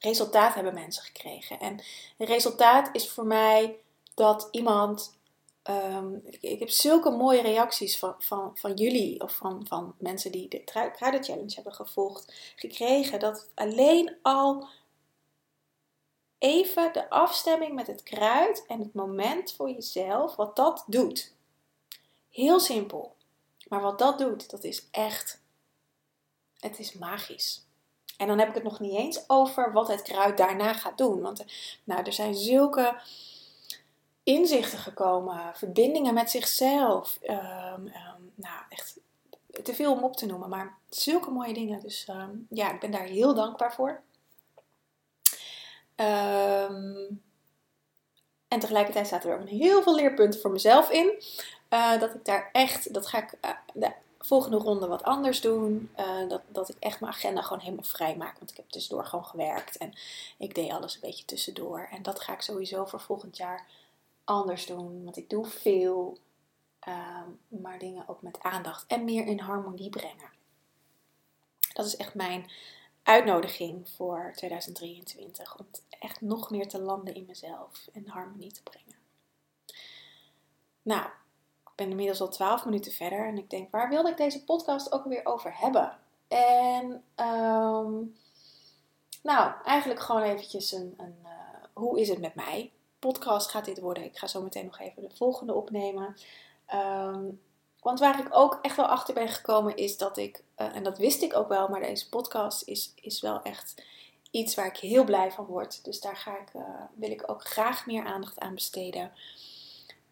resultaat 0.00 0.54
hebben 0.54 0.74
mensen 0.74 1.02
gekregen. 1.02 1.60
En 1.60 1.80
resultaat 2.18 2.88
is 2.92 3.10
voor 3.10 3.26
mij 3.26 3.76
dat 4.14 4.48
iemand. 4.50 5.16
Um, 5.70 6.22
ik, 6.40 6.58
heb 6.58 6.70
zulke 6.70 7.10
mooie 7.10 7.42
reacties 7.42 7.98
van, 7.98 8.14
van, 8.18 8.50
van 8.54 8.74
jullie 8.74 9.20
of 9.20 9.34
van, 9.34 9.66
van 9.66 9.94
mensen 9.98 10.32
die 10.32 10.48
de 10.48 10.64
Kruiden 10.64 11.24
Challenge 11.24 11.54
hebben 11.54 11.74
gevolgd, 11.74 12.52
gekregen. 12.56 13.20
Dat 13.20 13.48
alleen 13.54 14.16
al 14.22 14.68
even 16.38 16.92
de 16.92 17.10
afstemming 17.10 17.74
met 17.74 17.86
het 17.86 18.02
kruid 18.02 18.66
en 18.66 18.78
het 18.78 18.94
moment 18.94 19.52
voor 19.52 19.70
jezelf, 19.70 20.36
wat 20.36 20.56
dat 20.56 20.84
doet. 20.86 21.32
Heel 22.30 22.60
simpel. 22.60 23.16
Maar 23.68 23.80
wat 23.80 23.98
dat 23.98 24.18
doet, 24.18 24.50
dat 24.50 24.64
is 24.64 24.88
echt. 24.90 25.42
Het 26.58 26.78
is 26.78 26.92
magisch. 26.92 27.67
En 28.18 28.26
dan 28.26 28.38
heb 28.38 28.48
ik 28.48 28.54
het 28.54 28.62
nog 28.62 28.80
niet 28.80 28.96
eens 28.96 29.24
over 29.26 29.72
wat 29.72 29.88
het 29.88 30.02
kruid 30.02 30.36
daarna 30.36 30.72
gaat 30.72 30.98
doen. 30.98 31.20
Want 31.20 31.44
nou, 31.84 32.02
er 32.02 32.12
zijn 32.12 32.34
zulke 32.34 33.00
inzichten 34.22 34.78
gekomen, 34.78 35.52
verbindingen 35.54 36.14
met 36.14 36.30
zichzelf. 36.30 37.18
Um, 37.22 37.36
um, 37.36 38.32
nou, 38.34 38.62
echt 38.68 38.98
te 39.62 39.74
veel 39.74 39.92
om 39.92 40.04
op 40.04 40.16
te 40.16 40.26
noemen, 40.26 40.48
maar 40.48 40.76
zulke 40.88 41.30
mooie 41.30 41.54
dingen. 41.54 41.80
Dus 41.80 42.08
um, 42.10 42.46
ja, 42.50 42.72
ik 42.72 42.80
ben 42.80 42.90
daar 42.90 43.04
heel 43.04 43.34
dankbaar 43.34 43.74
voor. 43.74 44.00
en 48.48 48.58
tegelijkertijd 48.58 49.08
zaten 49.08 49.30
er 49.30 49.40
ook 49.40 49.48
heel 49.48 49.82
veel 49.82 49.94
leerpunten 49.94 50.40
voor 50.40 50.50
mezelf 50.50 50.90
in. 50.90 51.22
Uh, 51.70 52.00
dat 52.00 52.14
ik 52.14 52.24
daar 52.24 52.48
echt, 52.52 52.94
dat 52.94 53.06
ga 53.06 53.18
ik 53.18 53.34
de 53.72 53.92
volgende 54.28 54.56
ronde 54.56 54.86
wat 54.86 55.02
anders 55.02 55.40
doen. 55.40 55.90
Uh, 55.98 56.28
dat, 56.28 56.42
dat 56.48 56.68
ik 56.68 56.76
echt 56.78 57.00
mijn 57.00 57.12
agenda 57.12 57.42
gewoon 57.42 57.62
helemaal 57.62 57.84
vrij 57.84 58.16
maak. 58.16 58.38
Want 58.38 58.50
ik 58.50 58.56
heb 58.56 58.68
tussendoor 58.68 59.06
gewoon 59.06 59.24
gewerkt. 59.24 59.76
En 59.76 59.92
ik 60.38 60.54
deed 60.54 60.70
alles 60.70 60.94
een 60.94 61.00
beetje 61.00 61.24
tussendoor. 61.24 61.88
En 61.90 62.02
dat 62.02 62.20
ga 62.20 62.32
ik 62.32 62.40
sowieso 62.40 62.84
voor 62.84 63.00
volgend 63.00 63.36
jaar 63.36 63.66
anders 64.24 64.66
doen. 64.66 65.04
Want 65.04 65.16
ik 65.16 65.30
doe 65.30 65.46
veel. 65.46 66.18
Uh, 66.88 67.22
maar 67.48 67.78
dingen 67.78 68.08
ook 68.08 68.22
met 68.22 68.42
aandacht. 68.42 68.84
En 68.86 69.04
meer 69.04 69.26
in 69.26 69.38
harmonie 69.38 69.90
brengen. 69.90 70.30
Dat 71.72 71.86
is 71.86 71.96
echt 71.96 72.14
mijn 72.14 72.50
uitnodiging 73.02 73.88
voor 73.88 74.32
2023. 74.36 75.58
Om 75.58 75.66
echt 76.00 76.20
nog 76.20 76.50
meer 76.50 76.68
te 76.68 76.80
landen 76.80 77.14
in 77.14 77.24
mezelf. 77.26 77.88
En 77.92 78.08
harmonie 78.08 78.52
te 78.52 78.62
brengen. 78.62 78.96
Nou, 80.82 81.10
ben 81.78 81.90
inmiddels 81.90 82.20
al 82.20 82.28
12 82.28 82.64
minuten 82.64 82.92
verder 82.92 83.26
en 83.26 83.38
ik 83.38 83.50
denk, 83.50 83.70
waar 83.70 83.88
wilde 83.88 84.10
ik 84.10 84.16
deze 84.16 84.44
podcast 84.44 84.92
ook 84.92 85.04
weer 85.04 85.26
over 85.26 85.58
hebben? 85.58 85.98
En 86.28 87.02
um, 87.26 88.16
nou, 89.22 89.52
eigenlijk 89.64 90.00
gewoon 90.00 90.22
eventjes 90.22 90.72
een, 90.72 90.94
een 90.96 91.16
uh, 91.22 91.30
hoe 91.72 92.00
is 92.00 92.08
het 92.08 92.20
met 92.20 92.34
mij? 92.34 92.72
Podcast 92.98 93.50
gaat 93.50 93.64
dit 93.64 93.80
worden. 93.80 94.04
Ik 94.04 94.18
ga 94.18 94.26
zo 94.26 94.42
meteen 94.42 94.64
nog 94.64 94.78
even 94.78 95.02
de 95.02 95.16
volgende 95.16 95.54
opnemen. 95.54 96.16
Um, 96.74 97.40
want 97.80 98.00
waar 98.00 98.18
ik 98.18 98.28
ook 98.30 98.58
echt 98.62 98.76
wel 98.76 98.86
achter 98.86 99.14
ben 99.14 99.28
gekomen 99.28 99.76
is 99.76 99.96
dat 99.96 100.16
ik, 100.16 100.44
uh, 100.56 100.76
en 100.76 100.82
dat 100.82 100.98
wist 100.98 101.22
ik 101.22 101.36
ook 101.36 101.48
wel, 101.48 101.68
maar 101.68 101.80
deze 101.80 102.08
podcast 102.08 102.62
is, 102.62 102.92
is 102.94 103.20
wel 103.20 103.42
echt 103.42 103.82
iets 104.30 104.54
waar 104.54 104.66
ik 104.66 104.76
heel 104.76 105.04
blij 105.04 105.30
van 105.30 105.44
word. 105.44 105.84
Dus 105.84 106.00
daar 106.00 106.16
ga 106.16 106.38
ik, 106.38 106.54
uh, 106.54 106.62
wil 106.94 107.10
ik 107.10 107.30
ook 107.30 107.44
graag 107.44 107.86
meer 107.86 108.04
aandacht 108.04 108.38
aan 108.38 108.54
besteden. 108.54 109.12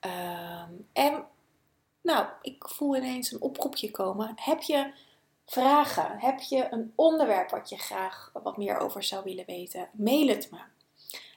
Um, 0.00 0.88
en 0.92 1.24
nou, 2.06 2.26
ik 2.42 2.68
voel 2.68 2.96
ineens 2.96 3.32
een 3.32 3.40
oproepje 3.40 3.90
komen. 3.90 4.32
Heb 4.36 4.62
je 4.62 4.92
vragen? 5.46 6.18
Heb 6.18 6.40
je 6.40 6.66
een 6.70 6.92
onderwerp 6.94 7.50
wat 7.50 7.68
je 7.68 7.78
graag 7.78 8.30
wat 8.42 8.56
meer 8.56 8.78
over 8.78 9.02
zou 9.02 9.24
willen 9.24 9.46
weten? 9.46 9.88
Mail 9.92 10.28
het 10.28 10.50
me. 10.50 10.58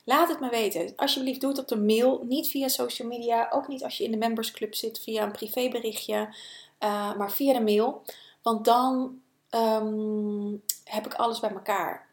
Laat 0.03 0.29
het 0.29 0.39
me 0.39 0.49
weten. 0.49 0.93
Alsjeblieft, 0.95 1.41
doe 1.41 1.49
het 1.49 1.59
op 1.59 1.67
de 1.67 1.77
mail. 1.77 2.23
Niet 2.27 2.49
via 2.49 2.67
social 2.67 3.07
media. 3.07 3.47
Ook 3.51 3.67
niet 3.67 3.83
als 3.83 3.97
je 3.97 4.03
in 4.03 4.11
de 4.11 4.17
membersclub 4.17 4.75
zit 4.75 4.99
via 4.99 5.23
een 5.23 5.31
privéberichtje. 5.31 6.35
Uh, 6.79 7.15
maar 7.15 7.31
via 7.31 7.53
de 7.53 7.61
mail. 7.63 8.01
Want 8.41 8.65
dan 8.65 9.21
um, 9.49 10.63
heb 10.83 11.05
ik 11.05 11.13
alles 11.13 11.39
bij 11.39 11.51
elkaar. 11.51 12.07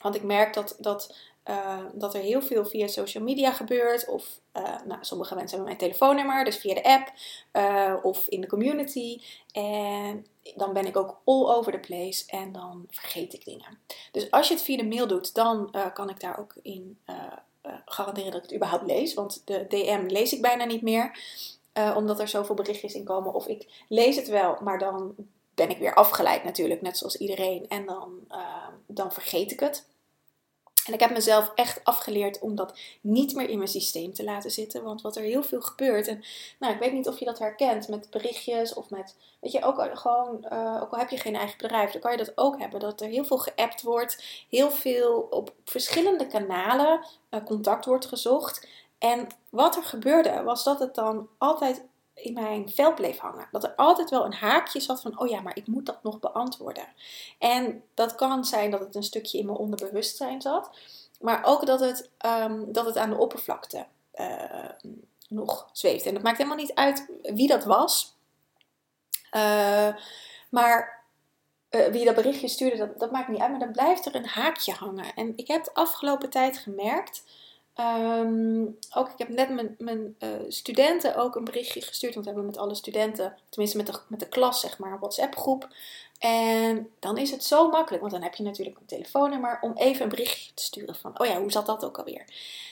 Want 0.00 0.14
ik 0.14 0.22
merk 0.22 0.54
dat, 0.54 0.76
dat 0.78 1.16
uh, 1.50 1.78
dat 1.92 2.14
er 2.14 2.20
heel 2.20 2.42
veel 2.42 2.64
via 2.64 2.86
social 2.86 3.24
media 3.24 3.52
gebeurt. 3.52 4.08
Of 4.08 4.40
uh, 4.56 4.62
nou, 4.86 5.04
sommige 5.04 5.34
mensen 5.34 5.56
hebben 5.56 5.76
mijn 5.76 5.90
telefoonnummer, 5.90 6.44
dus 6.44 6.56
via 6.56 6.74
de 6.74 6.84
app 6.84 7.12
uh, 7.52 7.96
of 8.02 8.28
in 8.28 8.40
de 8.40 8.46
community. 8.46 9.20
En 9.52 10.26
dan 10.56 10.72
ben 10.72 10.86
ik 10.86 10.96
ook 10.96 11.20
all 11.24 11.46
over 11.46 11.72
the 11.72 11.78
place 11.78 12.24
en 12.26 12.52
dan 12.52 12.86
vergeet 12.90 13.32
ik 13.32 13.44
dingen. 13.44 13.78
Dus 14.12 14.30
als 14.30 14.48
je 14.48 14.54
het 14.54 14.62
via 14.62 14.76
de 14.76 14.84
mail 14.84 15.06
doet, 15.06 15.34
dan 15.34 15.74
kan 15.94 16.10
ik 16.10 16.20
daar 16.20 16.38
ook 16.38 16.54
in 16.62 16.98
garanderen 17.84 18.30
dat 18.30 18.42
ik 18.42 18.46
het 18.46 18.54
überhaupt 18.54 18.86
lees. 18.86 19.14
Want 19.14 19.42
de 19.44 19.66
DM 19.68 20.04
lees 20.06 20.32
ik 20.32 20.42
bijna 20.42 20.64
niet 20.64 20.82
meer, 20.82 21.18
omdat 21.96 22.20
er 22.20 22.28
zoveel 22.28 22.54
berichtjes 22.54 22.94
in 22.94 23.04
komen. 23.04 23.34
Of 23.34 23.46
ik 23.46 23.84
lees 23.88 24.16
het 24.16 24.28
wel, 24.28 24.58
maar 24.62 24.78
dan 24.78 25.14
ben 25.54 25.70
ik 25.70 25.78
weer 25.78 25.94
afgeleid 25.94 26.44
natuurlijk, 26.44 26.82
net 26.82 26.98
zoals 26.98 27.16
iedereen. 27.16 27.68
En 27.68 27.86
dan, 27.86 28.10
dan 28.86 29.12
vergeet 29.12 29.50
ik 29.52 29.60
het. 29.60 29.90
En 30.86 30.92
ik 30.92 31.00
heb 31.00 31.10
mezelf 31.10 31.52
echt 31.54 31.84
afgeleerd 31.84 32.38
om 32.38 32.54
dat 32.54 32.78
niet 33.00 33.34
meer 33.34 33.48
in 33.48 33.58
mijn 33.58 33.70
systeem 33.70 34.14
te 34.14 34.24
laten 34.24 34.50
zitten. 34.50 34.82
Want 34.82 35.02
wat 35.02 35.16
er 35.16 35.22
heel 35.22 35.42
veel 35.42 35.60
gebeurt. 35.60 36.08
En 36.08 36.24
nou, 36.58 36.74
ik 36.74 36.80
weet 36.80 36.92
niet 36.92 37.08
of 37.08 37.18
je 37.18 37.24
dat 37.24 37.38
herkent 37.38 37.88
met 37.88 38.10
berichtjes 38.10 38.74
of 38.74 38.90
met. 38.90 39.16
Weet 39.40 39.52
je, 39.52 39.62
ook 39.62 39.98
gewoon. 39.98 40.46
Uh, 40.52 40.78
ook 40.82 40.92
al 40.92 40.98
heb 40.98 41.10
je 41.10 41.16
geen 41.16 41.36
eigen 41.36 41.58
bedrijf, 41.58 41.90
dan 41.92 42.00
kan 42.00 42.10
je 42.10 42.16
dat 42.16 42.32
ook 42.34 42.58
hebben. 42.58 42.80
Dat 42.80 43.00
er 43.00 43.08
heel 43.08 43.24
veel 43.24 43.38
geappt 43.38 43.82
wordt. 43.82 44.44
Heel 44.48 44.70
veel 44.70 45.26
op 45.30 45.52
verschillende 45.64 46.26
kanalen 46.26 47.04
uh, 47.30 47.44
contact 47.44 47.84
wordt 47.84 48.06
gezocht. 48.06 48.68
En 48.98 49.26
wat 49.50 49.76
er 49.76 49.84
gebeurde, 49.84 50.42
was 50.42 50.64
dat 50.64 50.78
het 50.78 50.94
dan 50.94 51.28
altijd 51.38 51.82
in 52.22 52.32
mijn 52.32 52.70
vel 52.70 52.94
bleef 52.94 53.18
hangen. 53.18 53.48
Dat 53.50 53.64
er 53.64 53.74
altijd 53.76 54.10
wel 54.10 54.24
een 54.24 54.34
haakje 54.34 54.80
zat 54.80 55.00
van, 55.00 55.20
oh 55.20 55.28
ja, 55.28 55.40
maar 55.40 55.56
ik 55.56 55.66
moet 55.66 55.86
dat 55.86 56.02
nog 56.02 56.20
beantwoorden. 56.20 56.86
En 57.38 57.82
dat 57.94 58.14
kan 58.14 58.44
zijn 58.44 58.70
dat 58.70 58.80
het 58.80 58.94
een 58.94 59.02
stukje 59.02 59.38
in 59.38 59.46
mijn 59.46 59.58
onderbewustzijn 59.58 60.40
zat. 60.40 60.70
Maar 61.20 61.44
ook 61.44 61.66
dat 61.66 61.80
het, 61.80 62.10
um, 62.26 62.72
dat 62.72 62.86
het 62.86 62.96
aan 62.96 63.10
de 63.10 63.18
oppervlakte 63.18 63.86
uh, 64.14 64.68
nog 65.28 65.68
zweeft. 65.72 66.06
En 66.06 66.14
dat 66.14 66.22
maakt 66.22 66.36
helemaal 66.36 66.58
niet 66.58 66.74
uit 66.74 67.08
wie 67.22 67.48
dat 67.48 67.64
was. 67.64 68.16
Uh, 69.36 69.88
maar 70.48 71.04
uh, 71.70 71.86
wie 71.86 72.04
dat 72.04 72.14
berichtje 72.14 72.48
stuurde, 72.48 72.76
dat, 72.76 72.98
dat 72.98 73.10
maakt 73.10 73.28
niet 73.28 73.40
uit. 73.40 73.50
Maar 73.50 73.60
dan 73.60 73.72
blijft 73.72 74.06
er 74.06 74.14
een 74.14 74.26
haakje 74.26 74.72
hangen. 74.72 75.14
En 75.14 75.32
ik 75.36 75.48
heb 75.48 75.64
de 75.64 75.74
afgelopen 75.74 76.30
tijd 76.30 76.58
gemerkt 76.58 77.24
Um, 77.80 78.78
ook, 78.94 79.08
ik 79.08 79.18
heb 79.18 79.28
net 79.28 79.50
mijn, 79.50 79.74
mijn 79.78 80.16
uh, 80.18 80.28
studenten 80.48 81.16
ook 81.16 81.34
een 81.34 81.44
berichtje 81.44 81.80
gestuurd. 81.80 82.14
Want 82.14 82.26
we 82.26 82.32
hebben 82.32 82.50
met 82.50 82.60
alle 82.60 82.74
studenten, 82.74 83.38
tenminste 83.48 83.76
met 83.76 83.86
de, 83.86 84.00
met 84.08 84.20
de 84.20 84.28
klas, 84.28 84.60
zeg 84.60 84.78
maar, 84.78 84.92
een 84.92 84.98
WhatsApp 84.98 85.36
groep. 85.36 85.68
En 86.18 86.90
dan 86.98 87.18
is 87.18 87.30
het 87.30 87.44
zo 87.44 87.68
makkelijk, 87.68 88.00
want 88.00 88.12
dan 88.12 88.22
heb 88.22 88.34
je 88.34 88.42
natuurlijk 88.42 88.78
een 88.78 88.86
telefoonnummer 88.86 89.58
om 89.60 89.72
even 89.74 90.02
een 90.02 90.08
berichtje 90.08 90.54
te 90.54 90.62
sturen 90.62 90.94
van, 90.94 91.20
oh 91.20 91.26
ja, 91.26 91.40
hoe 91.40 91.52
zat 91.52 91.66
dat 91.66 91.84
ook 91.84 91.98
alweer? 91.98 92.24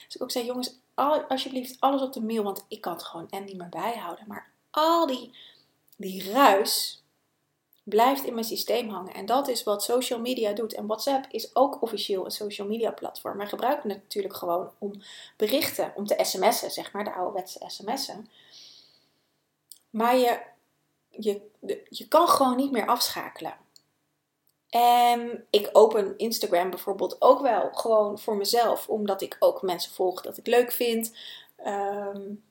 Dus 0.05 0.15
ik 0.15 0.21
ook 0.21 0.31
zei, 0.31 0.45
jongens, 0.45 0.75
al, 0.93 1.21
alsjeblieft 1.21 1.75
alles 1.79 2.01
op 2.01 2.13
de 2.13 2.21
mail, 2.21 2.43
want 2.43 2.65
ik 2.67 2.81
kan 2.81 2.93
het 2.93 3.03
gewoon 3.03 3.29
en 3.29 3.43
niet 3.43 3.57
meer 3.57 3.69
bijhouden. 3.69 4.25
Maar 4.27 4.51
al 4.69 5.07
die, 5.07 5.37
die 5.97 6.31
ruis, 6.31 7.00
blijft 7.83 8.23
in 8.23 8.33
mijn 8.33 8.45
systeem 8.45 8.89
hangen. 8.89 9.13
En 9.13 9.25
dat 9.25 9.47
is 9.47 9.63
wat 9.63 9.83
social 9.83 10.19
media 10.19 10.53
doet. 10.53 10.73
En 10.73 10.87
WhatsApp 10.87 11.25
is 11.29 11.55
ook 11.55 11.81
officieel 11.81 12.25
een 12.25 12.31
social 12.31 12.67
media 12.67 12.91
platform. 12.91 13.37
Maar 13.37 13.47
gebruiken 13.47 13.89
het 13.89 14.01
natuurlijk 14.01 14.35
gewoon 14.35 14.71
om 14.77 14.91
berichten, 15.37 15.93
om 15.95 16.05
te 16.05 16.15
sms'en, 16.17 16.71
zeg 16.71 16.91
maar, 16.91 17.03
de 17.03 17.13
ouderwetse 17.13 17.63
sms'en. 17.67 18.29
Maar 19.89 20.17
je, 20.17 20.41
je, 21.09 21.41
je 21.89 22.07
kan 22.07 22.27
gewoon 22.27 22.55
niet 22.55 22.71
meer 22.71 22.87
afschakelen. 22.87 23.57
En 24.69 25.45
ik 25.49 25.69
open 25.71 26.17
Instagram 26.17 26.69
bijvoorbeeld 26.69 27.21
ook 27.21 27.41
wel 27.41 27.69
gewoon 27.71 28.19
voor 28.19 28.35
mezelf, 28.35 28.87
omdat 28.87 29.21
ik 29.21 29.37
ook 29.39 29.61
mensen 29.61 29.91
volg 29.91 30.21
dat 30.21 30.37
ik 30.37 30.47
leuk 30.47 30.71
vind. 30.71 31.15
Um, 31.65 32.43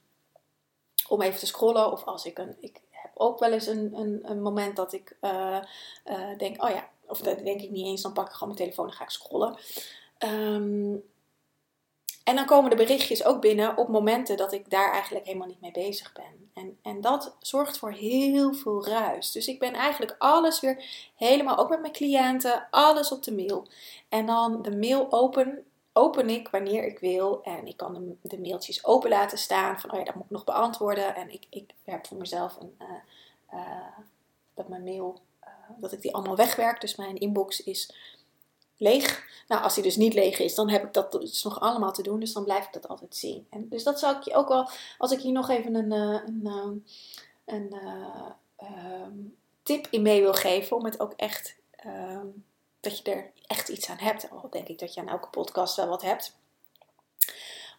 om 1.08 1.22
even 1.22 1.38
te 1.38 1.46
scrollen. 1.46 1.92
Of 1.92 2.04
als 2.04 2.24
ik 2.24 2.38
een. 2.38 2.56
Ik 2.60 2.80
ook 3.20 3.38
wel 3.38 3.52
eens 3.52 3.66
een, 3.66 3.94
een, 3.94 4.20
een 4.22 4.42
moment 4.42 4.76
dat 4.76 4.92
ik 4.92 5.16
uh, 5.20 5.58
uh, 6.04 6.38
denk, 6.38 6.62
oh 6.62 6.70
ja, 6.70 6.88
of 7.06 7.20
dat 7.20 7.44
denk 7.44 7.60
ik 7.60 7.70
niet 7.70 7.86
eens, 7.86 8.02
dan 8.02 8.12
pak 8.12 8.26
ik 8.26 8.32
gewoon 8.32 8.54
mijn 8.54 8.64
telefoon 8.64 8.86
en 8.86 8.92
ga 8.92 9.04
ik 9.04 9.10
scrollen. 9.10 9.56
Um, 10.18 11.02
en 12.24 12.36
dan 12.36 12.46
komen 12.46 12.70
de 12.70 12.76
berichtjes 12.76 13.24
ook 13.24 13.40
binnen 13.40 13.76
op 13.76 13.88
momenten 13.88 14.36
dat 14.36 14.52
ik 14.52 14.70
daar 14.70 14.92
eigenlijk 14.92 15.26
helemaal 15.26 15.46
niet 15.46 15.60
mee 15.60 15.70
bezig 15.70 16.12
ben. 16.12 16.50
En, 16.54 16.78
en 16.82 17.00
dat 17.00 17.36
zorgt 17.40 17.78
voor 17.78 17.92
heel 17.92 18.54
veel 18.54 18.86
ruis. 18.86 19.32
Dus 19.32 19.48
ik 19.48 19.58
ben 19.58 19.72
eigenlijk 19.72 20.14
alles 20.18 20.60
weer 20.60 20.84
helemaal, 21.16 21.58
ook 21.58 21.68
met 21.68 21.80
mijn 21.80 21.92
cliënten, 21.92 22.66
alles 22.70 23.12
op 23.12 23.22
de 23.22 23.34
mail. 23.34 23.66
En 24.08 24.26
dan 24.26 24.62
de 24.62 24.76
mail 24.76 25.12
open 25.12 25.64
open 25.92 26.28
ik 26.28 26.48
wanneer 26.48 26.84
ik 26.84 26.98
wil. 26.98 27.42
En 27.42 27.66
ik 27.66 27.76
kan 27.76 27.94
de, 27.94 28.28
de, 28.28 28.40
mailtjes 28.40 28.84
open 28.84 29.10
laten 29.10 29.38
staan. 29.38 29.80
Van, 29.80 29.92
oh 29.92 29.98
ja, 29.98 30.04
dat 30.04 30.14
moet 30.14 30.24
ik 30.24 30.30
nog 30.30 30.44
beantwoorden. 30.44 31.14
En 31.14 31.32
ik, 31.32 31.46
ik 31.50 31.70
heb 31.84 32.06
voor 32.06 32.16
mezelf 32.16 32.56
een, 32.60 32.76
uh, 32.78 32.88
dat 34.54 34.68
mijn 34.68 34.84
mail, 34.84 35.20
uh, 35.44 35.50
dat 35.78 35.92
ik 35.92 36.00
die 36.00 36.14
allemaal 36.14 36.36
wegwerk. 36.36 36.80
Dus 36.80 36.96
mijn 36.96 37.18
inbox 37.18 37.62
is 37.62 37.94
leeg. 38.76 39.28
Nou, 39.48 39.62
als 39.62 39.74
die 39.74 39.82
dus 39.82 39.96
niet 39.96 40.14
leeg 40.14 40.38
is, 40.38 40.54
dan 40.54 40.70
heb 40.70 40.84
ik 40.84 40.92
dat 40.92 41.12
dus 41.12 41.42
nog 41.42 41.60
allemaal 41.60 41.92
te 41.92 42.02
doen. 42.02 42.20
Dus 42.20 42.32
dan 42.32 42.44
blijf 42.44 42.66
ik 42.66 42.72
dat 42.72 42.88
altijd 42.88 43.16
zien. 43.16 43.46
En 43.50 43.68
dus 43.68 43.84
dat 43.84 43.98
zou 43.98 44.16
ik 44.16 44.22
je 44.22 44.34
ook 44.34 44.48
wel, 44.48 44.68
als 44.98 45.12
ik 45.12 45.20
hier 45.20 45.32
nog 45.32 45.48
even 45.48 45.74
een, 45.74 45.90
een, 45.90 46.84
een, 47.44 47.74
um, 48.62 49.36
tip 49.62 49.86
in 49.90 50.02
mee 50.02 50.20
wil 50.20 50.34
geven. 50.34 50.76
Om 50.76 50.84
het 50.84 51.00
ook 51.00 51.12
echt... 51.16 51.58
Um, 51.86 52.44
dat 52.80 52.98
je 52.98 53.10
er 53.10 53.30
echt 53.46 53.68
iets 53.68 53.88
aan 53.88 53.98
hebt. 53.98 54.30
Al 54.30 54.50
denk 54.50 54.68
ik 54.68 54.78
dat 54.78 54.94
je 54.94 55.00
aan 55.00 55.08
elke 55.08 55.28
podcast 55.28 55.76
wel 55.76 55.88
wat 55.88 56.02
hebt. 56.02 56.36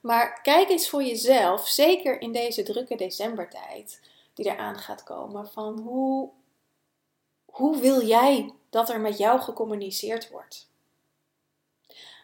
Maar 0.02 0.42
kijk 0.42 0.70
eens 0.70 0.90
voor 0.90 1.04
jezelf, 1.04 1.68
zeker 1.68 2.22
in 2.22 2.32
deze 2.32 2.64
drukke 2.64 2.96
decembertijd 2.96 4.00
die 4.34 4.46
eraan 4.46 4.78
gaat 4.78 5.04
komen, 5.04 5.48
van 5.48 5.80
hoe, 5.80 6.30
hoe 7.46 7.80
wil 7.80 8.06
jij 8.06 8.54
dat 8.70 8.90
er 8.90 9.00
met 9.00 9.18
jou 9.18 9.40
gecommuniceerd 9.40 10.30
wordt? 10.30 10.70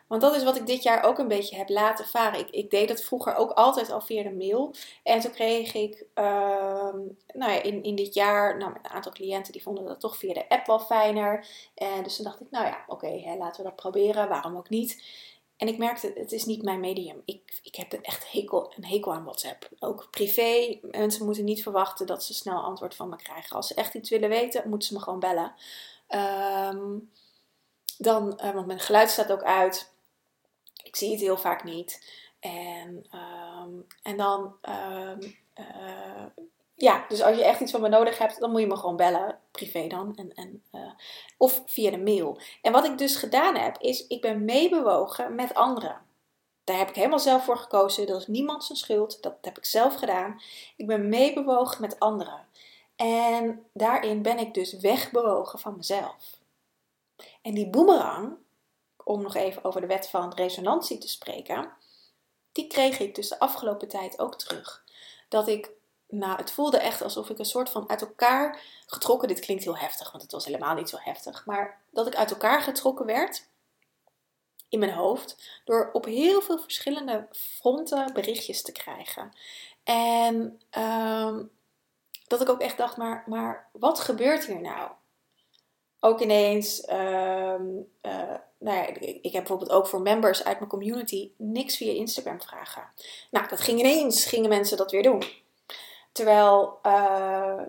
Want 0.07 0.21
dat 0.21 0.35
is 0.35 0.43
wat 0.43 0.55
ik 0.55 0.65
dit 0.65 0.83
jaar 0.83 1.03
ook 1.03 1.17
een 1.17 1.27
beetje 1.27 1.55
heb 1.55 1.69
laten 1.69 2.05
varen. 2.05 2.39
Ik, 2.39 2.49
ik 2.49 2.69
deed 2.69 2.87
dat 2.87 3.03
vroeger 3.03 3.35
ook 3.35 3.51
altijd 3.51 3.91
al 3.91 4.01
via 4.01 4.23
de 4.23 4.33
mail. 4.33 4.73
En 5.03 5.19
toen 5.19 5.31
kreeg 5.31 5.73
ik 5.73 6.05
uh, 6.15 6.93
nou 7.33 7.51
ja, 7.51 7.61
in, 7.61 7.83
in 7.83 7.95
dit 7.95 8.13
jaar 8.13 8.57
nou, 8.57 8.71
een 8.71 8.89
aantal 8.89 9.11
cliënten 9.11 9.53
die 9.53 9.61
vonden 9.61 9.85
dat 9.85 9.99
toch 9.99 10.17
via 10.17 10.33
de 10.33 10.49
app 10.49 10.65
wel 10.65 10.79
fijner. 10.79 11.47
En 11.75 12.03
dus 12.03 12.15
toen 12.15 12.25
dacht 12.25 12.41
ik, 12.41 12.51
nou 12.51 12.65
ja, 12.65 12.83
oké, 12.87 13.35
laten 13.37 13.63
we 13.63 13.69
dat 13.69 13.75
proberen. 13.75 14.29
Waarom 14.29 14.57
ook 14.57 14.69
niet? 14.69 15.03
En 15.57 15.67
ik 15.67 15.77
merkte, 15.77 16.13
het 16.15 16.31
is 16.31 16.45
niet 16.45 16.63
mijn 16.63 16.79
medium. 16.79 17.21
Ik, 17.25 17.59
ik 17.63 17.75
heb 17.75 17.93
echt 17.93 18.31
hekel, 18.31 18.73
een 18.75 18.85
hekel 18.85 19.13
aan 19.13 19.23
WhatsApp. 19.23 19.69
Ook 19.79 20.07
privé. 20.11 20.79
Mensen 20.81 21.25
moeten 21.25 21.43
niet 21.43 21.63
verwachten 21.63 22.07
dat 22.07 22.23
ze 22.23 22.33
snel 22.33 22.61
antwoord 22.61 22.95
van 22.95 23.09
me 23.09 23.15
krijgen. 23.15 23.55
Als 23.55 23.67
ze 23.67 23.73
echt 23.73 23.93
iets 23.93 24.09
willen 24.09 24.29
weten, 24.29 24.69
moeten 24.69 24.87
ze 24.87 24.93
me 24.93 24.99
gewoon 24.99 25.19
bellen. 25.19 25.53
Um, 26.09 27.11
dan, 27.97 28.39
uh, 28.43 28.51
want 28.51 28.65
mijn 28.65 28.79
geluid 28.79 29.09
staat 29.09 29.31
ook 29.31 29.43
uit. 29.43 29.93
Ik 30.83 30.95
zie 30.95 31.11
het 31.11 31.19
heel 31.19 31.37
vaak 31.37 31.63
niet. 31.63 32.11
En, 32.39 33.05
um, 33.63 33.87
en 34.01 34.17
dan, 34.17 34.55
um, 34.61 35.37
uh, 35.55 36.25
ja, 36.79 37.05
dus 37.07 37.21
als 37.21 37.35
je 37.35 37.43
echt 37.43 37.59
iets 37.59 37.71
van 37.71 37.81
me 37.81 37.89
nodig 37.89 38.17
hebt, 38.17 38.39
dan 38.39 38.51
moet 38.51 38.61
je 38.61 38.67
me 38.67 38.75
gewoon 38.75 38.95
bellen, 38.95 39.39
privé 39.51 39.87
dan, 39.87 40.15
en, 40.15 40.33
en, 40.33 40.63
uh, 40.71 40.91
of 41.37 41.63
via 41.65 41.91
de 41.91 41.97
mail. 41.97 42.39
En 42.61 42.71
wat 42.71 42.85
ik 42.85 42.97
dus 42.97 43.15
gedaan 43.15 43.55
heb, 43.55 43.77
is 43.77 44.07
ik 44.07 44.21
ben 44.21 44.45
meebewogen 44.45 45.35
met 45.35 45.53
anderen. 45.53 46.05
Daar 46.63 46.77
heb 46.77 46.89
ik 46.89 46.95
helemaal 46.95 47.19
zelf 47.19 47.43
voor 47.43 47.57
gekozen. 47.57 48.07
Dat 48.07 48.21
is 48.21 48.27
niemand 48.27 48.63
zijn 48.63 48.77
schuld. 48.77 49.21
Dat 49.21 49.37
heb 49.41 49.57
ik 49.57 49.65
zelf 49.65 49.95
gedaan. 49.95 50.41
Ik 50.75 50.87
ben 50.87 51.09
meebewogen 51.09 51.81
met 51.81 51.99
anderen. 51.99 52.45
En 52.95 53.65
daarin 53.73 54.21
ben 54.21 54.37
ik 54.37 54.53
dus 54.53 54.73
wegbewogen 54.73 55.59
van 55.59 55.75
mezelf. 55.77 56.39
En 57.41 57.53
die 57.53 57.69
boemerang, 57.69 58.35
om 59.03 59.21
nog 59.21 59.35
even 59.35 59.63
over 59.63 59.81
de 59.81 59.87
wet 59.87 60.09
van 60.09 60.33
resonantie 60.33 60.97
te 60.97 61.07
spreken, 61.07 61.71
die 62.51 62.67
kreeg 62.67 62.99
ik 62.99 63.15
dus 63.15 63.29
de 63.29 63.39
afgelopen 63.39 63.87
tijd 63.87 64.19
ook 64.19 64.35
terug. 64.35 64.83
Dat 65.27 65.47
ik, 65.47 65.71
nou, 66.07 66.37
het 66.37 66.51
voelde 66.51 66.77
echt 66.77 67.01
alsof 67.01 67.29
ik 67.29 67.39
een 67.39 67.45
soort 67.45 67.69
van 67.69 67.89
uit 67.89 68.01
elkaar 68.01 68.61
getrokken, 68.85 69.27
dit 69.27 69.39
klinkt 69.39 69.63
heel 69.63 69.77
heftig, 69.77 70.11
want 70.11 70.23
het 70.23 70.31
was 70.31 70.45
helemaal 70.45 70.75
niet 70.75 70.89
zo 70.89 70.97
heftig, 70.99 71.45
maar 71.45 71.81
dat 71.91 72.07
ik 72.07 72.15
uit 72.15 72.31
elkaar 72.31 72.61
getrokken 72.61 73.05
werd 73.05 73.47
in 74.69 74.79
mijn 74.79 74.93
hoofd 74.93 75.61
door 75.65 75.89
op 75.93 76.05
heel 76.05 76.41
veel 76.41 76.59
verschillende 76.59 77.27
fronten 77.31 78.13
berichtjes 78.13 78.61
te 78.61 78.71
krijgen. 78.71 79.31
En 79.83 80.61
um, 80.77 81.51
dat 82.27 82.41
ik 82.41 82.49
ook 82.49 82.61
echt 82.61 82.77
dacht, 82.77 82.97
maar, 82.97 83.23
maar 83.25 83.69
wat 83.71 83.99
gebeurt 83.99 84.45
hier 84.45 84.61
nou? 84.61 84.91
Ook 85.99 86.21
ineens 86.21 86.89
um, 86.89 87.87
uh, 88.01 88.35
nou 88.59 88.77
ja, 88.77 88.85
ik, 88.99 89.23
heb 89.23 89.31
bijvoorbeeld 89.31 89.71
ook 89.71 89.87
voor 89.87 90.01
members 90.01 90.43
uit 90.43 90.57
mijn 90.57 90.69
community 90.69 91.31
niks 91.37 91.77
via 91.77 91.91
Instagram 91.91 92.41
vragen. 92.41 92.83
Nou, 93.31 93.47
dat 93.47 93.59
ging 93.59 93.79
ineens, 93.79 94.25
gingen 94.25 94.49
mensen 94.49 94.77
dat 94.77 94.91
weer 94.91 95.03
doen. 95.03 95.23
Terwijl, 96.11 96.79
uh, 96.83 97.61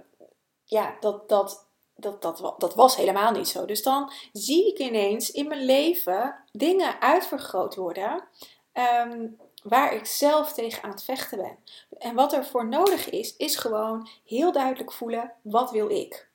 ja, 0.65 0.97
dat, 1.01 1.29
dat, 1.29 1.67
dat, 1.95 2.23
dat, 2.23 2.55
dat 2.59 2.75
was 2.75 2.97
helemaal 2.97 3.31
niet 3.31 3.49
zo. 3.49 3.65
Dus 3.65 3.83
dan 3.83 4.13
zie 4.33 4.69
ik 4.69 4.79
ineens 4.79 5.31
in 5.31 5.49
mijn 5.49 5.65
leven 5.65 6.45
dingen 6.53 7.01
uitvergroot 7.01 7.75
worden 7.75 8.29
um, 8.73 9.37
waar 9.63 9.95
ik 9.95 10.07
zelf 10.07 10.53
tegen 10.53 10.83
aan 10.83 10.91
het 10.91 11.05
vechten 11.05 11.39
ben. 11.39 11.59
En 11.99 12.15
wat 12.15 12.33
er 12.33 12.45
voor 12.45 12.69
nodig 12.69 13.11
is, 13.11 13.37
is 13.37 13.57
gewoon 13.57 14.09
heel 14.25 14.53
duidelijk 14.53 14.93
voelen, 14.93 15.33
wat 15.43 15.71
wil 15.71 15.91
ik? 15.91 16.29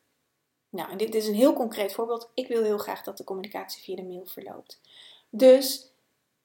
Nou, 0.70 0.92
en 0.92 0.98
dit 0.98 1.16
is 1.16 1.28
een 1.28 1.36
heel 1.36 1.54
concreet 1.54 1.94
voorbeeld. 1.94 2.30
Ik 2.34 2.48
wil 2.48 2.63
heel 2.63 2.78
graag 2.78 3.04
dat 3.04 3.18
de 3.18 3.24
communicatie 3.24 3.84
via 3.84 3.96
de 3.96 4.04
mail 4.04 4.26
verloopt. 4.26 4.82
Dus 5.30 5.92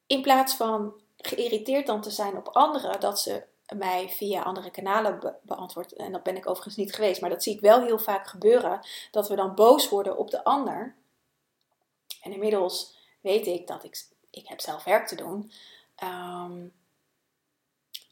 in 0.07 0.23
plaats 0.23 0.55
van 0.55 1.01
geïrriteerd 1.17 1.87
dan 1.87 2.01
te 2.01 2.11
zijn 2.11 2.37
op 2.37 2.49
anderen 2.49 3.01
dat 3.01 3.21
ze 3.21 3.45
mij 3.77 4.09
via 4.09 4.43
andere 4.43 4.71
kanalen 4.71 5.21
be 5.21 5.35
beantwoord, 5.43 5.93
en 5.93 6.13
dat 6.13 6.23
ben 6.23 6.37
ik 6.37 6.47
overigens 6.47 6.77
niet 6.77 6.95
geweest, 6.95 7.21
maar 7.21 7.31
dat 7.31 7.43
zie 7.43 7.55
ik 7.55 7.61
wel 7.61 7.83
heel 7.83 7.99
vaak 7.99 8.27
gebeuren, 8.27 8.87
dat 9.11 9.29
we 9.29 9.37
dan 9.37 9.55
boos 9.55 9.89
worden 9.89 10.17
op 10.17 10.31
de 10.31 10.45
ander. 10.45 10.97
En 12.23 12.33
inmiddels 12.33 12.97
weet 13.21 13.47
ik 13.47 13.67
dat 13.67 13.85
ik 13.85 14.07
ik 14.31 14.49
heb 14.49 14.61
zelf 14.61 14.85
werk 14.85 15.07
te 15.07 15.17
doen. 15.17 15.51
Ehm, 15.95 16.67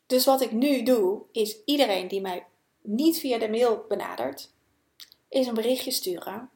dus 0.06 0.24
wat 0.24 0.40
ik 0.40 0.52
nu 0.52 0.82
doe, 0.82 1.22
is 1.32 1.64
iedereen 1.64 2.08
die 2.08 2.20
mij 2.20 2.46
niet 2.82 3.18
via 3.18 3.38
de 3.38 3.50
mail 3.50 3.84
benadert, 3.88 4.52
is 5.28 5.46
een 5.46 5.54
berichtje 5.54 5.90
sturen. 5.90 6.50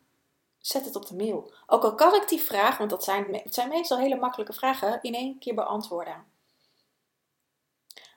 Zet 0.59 0.85
het 0.85 0.97
op 0.97 1.07
de 1.07 1.15
mail. 1.15 1.53
Ook 1.67 1.85
al 1.85 1.95
kan 1.95 2.15
ik 2.15 2.29
die 2.29 2.41
vraag, 2.41 2.79
want 2.79 2.91
dat 2.91 3.05
zijn, 3.05 3.35
het 3.35 3.55
zijn 3.55 3.69
meestal 3.69 3.99
hele 3.99 4.17
makkelijke 4.17 4.53
vragen, 4.53 4.99
in 5.03 5.15
één 5.15 5.39
keer 5.39 5.55
beantwoorden. 5.55 6.25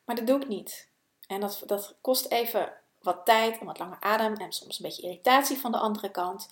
Maar 0.06 0.16
dat 0.16 0.28
doe 0.28 0.42
ik 0.42 0.48
niet. 0.48 0.88
En 1.28 1.40
dat, 1.40 1.64
dat 1.66 1.96
kost 2.02 2.26
even 2.26 2.74
wat 3.00 3.26
tijd 3.26 3.60
en 3.60 3.66
wat 3.66 3.80
lange 3.80 4.00
adem 4.00 4.36
en 4.36 4.52
soms 4.52 4.80
een 4.80 4.86
beetje 4.86 5.02
irritatie 5.02 5.58
van 5.58 5.72
de 5.72 5.78
andere 5.78 6.12
kant. 6.12 6.48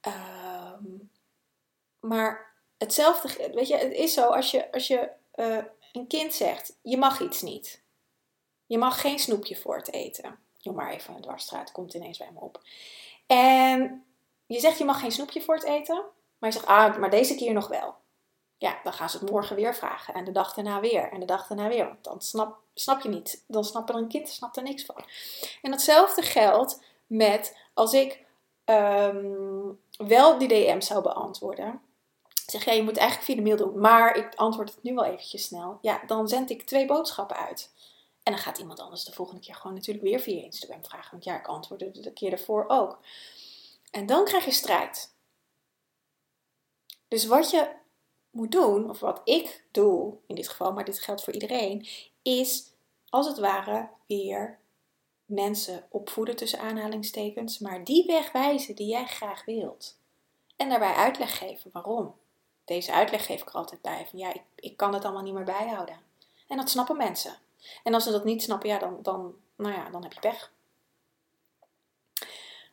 Ehm, 0.00 0.82
maar 2.00 2.52
hetzelfde, 2.78 3.50
weet 3.54 3.68
je, 3.68 3.76
het 3.76 3.92
is 3.92 4.12
zo 4.14 4.26
als 4.26 4.50
je, 4.50 4.72
als 4.72 4.86
je 4.86 5.10
uh, 5.36 5.64
een 5.92 6.06
kind 6.06 6.34
zegt: 6.34 6.76
je 6.82 6.96
mag 6.96 7.20
iets 7.20 7.42
niet. 7.42 7.82
Je 8.66 8.78
mag 8.78 9.00
geen 9.00 9.18
snoepje 9.18 9.56
voor 9.56 9.76
het 9.76 9.92
eten. 9.92 10.38
Noem 10.62 10.74
maar 10.74 10.92
even 10.92 11.14
een 11.14 11.22
dwarsstraat, 11.22 11.72
komt 11.72 11.94
ineens 11.94 12.18
bij 12.18 12.30
me 12.32 12.40
op. 12.40 12.62
En 13.26 14.04
je 14.46 14.60
zegt: 14.60 14.78
je 14.78 14.84
mag 14.84 15.00
geen 15.00 15.12
snoepje 15.12 15.42
voor 15.42 15.54
het 15.54 15.64
eten. 15.64 16.04
Maar 16.38 16.50
je 16.50 16.56
zegt: 16.58 16.66
ah, 16.66 16.98
maar 16.98 17.10
deze 17.10 17.34
keer 17.34 17.52
nog 17.52 17.68
wel. 17.68 17.94
Ja, 18.64 18.80
dan 18.82 18.92
gaan 18.92 19.10
ze 19.10 19.18
het 19.18 19.30
morgen 19.30 19.56
weer 19.56 19.74
vragen. 19.74 20.14
En 20.14 20.24
de 20.24 20.32
dag 20.32 20.54
daarna 20.54 20.80
weer. 20.80 21.12
En 21.12 21.20
de 21.20 21.26
dag 21.26 21.46
daarna 21.46 21.68
weer. 21.68 21.86
Want 21.86 22.04
dan 22.04 22.20
snap, 22.20 22.58
snap 22.74 23.00
je 23.00 23.08
niet. 23.08 23.44
Dan 23.46 23.64
snapt 23.64 23.88
er 23.88 23.94
een 23.94 24.08
kind 24.08 24.28
snapt 24.28 24.56
er 24.56 24.62
niks 24.62 24.84
van. 24.84 25.04
En 25.62 25.70
datzelfde 25.70 26.22
geldt 26.22 26.82
met 27.06 27.58
als 27.74 27.92
ik 27.92 28.24
ehm, 28.64 29.72
wel 29.96 30.38
die 30.38 30.48
DM 30.48 30.80
zou 30.80 31.02
beantwoorden 31.02 31.80
zeg, 32.46 32.64
ja, 32.64 32.72
je 32.72 32.82
moet 32.82 32.96
eigenlijk 32.96 33.26
via 33.26 33.36
de 33.36 33.42
mail 33.42 33.56
doen, 33.56 33.80
maar 33.80 34.16
ik 34.16 34.34
antwoord 34.34 34.74
het 34.74 34.82
nu 34.82 34.94
wel 34.94 35.04
eventjes 35.04 35.44
snel. 35.44 35.78
Ja, 35.80 36.02
dan 36.06 36.28
zend 36.28 36.50
ik 36.50 36.62
twee 36.62 36.86
boodschappen 36.86 37.36
uit. 37.36 37.70
En 38.22 38.32
dan 38.32 38.40
gaat 38.40 38.58
iemand 38.58 38.80
anders 38.80 39.04
de 39.04 39.12
volgende 39.12 39.40
keer 39.40 39.54
gewoon 39.54 39.74
natuurlijk 39.74 40.04
weer 40.04 40.20
via 40.20 40.42
Instagram 40.42 40.84
vragen. 40.84 41.10
Want 41.10 41.24
ja, 41.24 41.38
ik 41.38 41.46
antwoordde 41.46 42.00
de 42.00 42.12
keer 42.12 42.30
daarvoor 42.30 42.64
ook. 42.68 42.98
En 43.90 44.06
dan 44.06 44.24
krijg 44.24 44.44
je 44.44 44.50
strijd. 44.50 45.14
Dus 47.08 47.26
wat 47.26 47.50
je 47.50 47.82
moet 48.34 48.52
doen, 48.52 48.90
of 48.90 49.00
wat 49.00 49.20
ik 49.24 49.64
doe 49.70 50.14
in 50.26 50.34
dit 50.34 50.48
geval, 50.48 50.72
maar 50.72 50.84
dit 50.84 51.00
geldt 51.00 51.24
voor 51.24 51.32
iedereen, 51.32 51.86
is 52.22 52.72
als 53.08 53.26
het 53.26 53.38
ware 53.38 53.88
weer 54.06 54.58
mensen 55.26 55.86
opvoeden 55.88 56.36
tussen 56.36 56.58
aanhalingstekens, 56.58 57.58
maar 57.58 57.84
die 57.84 58.06
weg 58.06 58.32
wijzen 58.32 58.74
die 58.74 58.86
jij 58.86 59.06
graag 59.06 59.44
wilt. 59.44 59.98
En 60.56 60.68
daarbij 60.68 60.94
uitleg 60.94 61.38
geven 61.38 61.70
waarom 61.72 62.14
deze 62.64 62.92
uitleg 62.92 63.26
geef 63.26 63.40
ik 63.40 63.48
er 63.48 63.54
altijd 63.54 63.82
bij. 63.82 64.06
Van 64.10 64.18
ja, 64.18 64.34
ik, 64.34 64.42
ik 64.54 64.76
kan 64.76 64.94
het 64.94 65.04
allemaal 65.04 65.22
niet 65.22 65.34
meer 65.34 65.44
bijhouden. 65.44 66.00
En 66.48 66.56
dat 66.56 66.70
snappen 66.70 66.96
mensen. 66.96 67.38
En 67.82 67.94
als 67.94 68.04
ze 68.04 68.10
dat 68.10 68.24
niet 68.24 68.42
snappen, 68.42 68.68
ja, 68.68 68.78
dan, 68.78 68.98
dan, 69.02 69.34
nou 69.56 69.74
ja, 69.74 69.90
dan 69.90 70.02
heb 70.02 70.12
je 70.12 70.20
pech. 70.20 70.52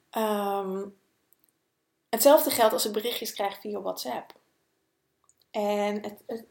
Ehm, 0.10 0.88
hetzelfde 2.10 2.50
geldt 2.50 2.74
als 2.74 2.86
ik 2.86 2.92
berichtjes 2.92 3.34
krijg 3.34 3.60
via 3.60 3.82
WhatsApp. 3.82 4.34
En, 5.52 6.02
het, 6.02 6.44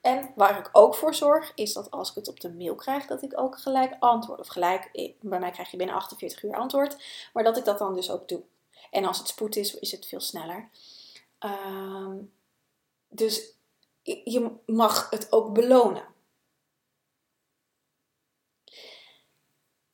en 0.00 0.32
waar 0.36 0.58
ik 0.58 0.68
ook 0.72 0.94
voor 0.94 1.14
zorg, 1.14 1.52
is 1.54 1.72
dat 1.72 1.90
als 1.90 2.10
ik 2.10 2.14
het 2.14 2.28
op 2.28 2.40
de 2.40 2.52
mail 2.52 2.74
krijg, 2.74 3.06
dat 3.06 3.22
ik 3.22 3.38
ook 3.40 3.58
gelijk 3.58 3.96
antwoord. 3.98 4.40
Of 4.40 4.46
gelijk, 4.46 5.14
bij 5.20 5.38
mij 5.38 5.50
krijg 5.50 5.70
je 5.70 5.76
binnen 5.76 5.96
48 5.96 6.42
uur 6.42 6.54
antwoord. 6.54 7.04
Maar 7.32 7.44
dat 7.44 7.56
ik 7.56 7.64
dat 7.64 7.78
dan 7.78 7.94
dus 7.94 8.10
ook 8.10 8.28
doe. 8.28 8.42
En 8.90 9.04
als 9.04 9.18
het 9.18 9.28
spoed 9.28 9.56
is, 9.56 9.78
is 9.78 9.92
het 9.92 10.06
veel 10.06 10.20
sneller. 10.20 10.68
Um, 11.40 12.32
dus 13.08 13.52
je 14.02 14.50
mag 14.66 15.10
het 15.10 15.32
ook 15.32 15.52
belonen. 15.52 16.04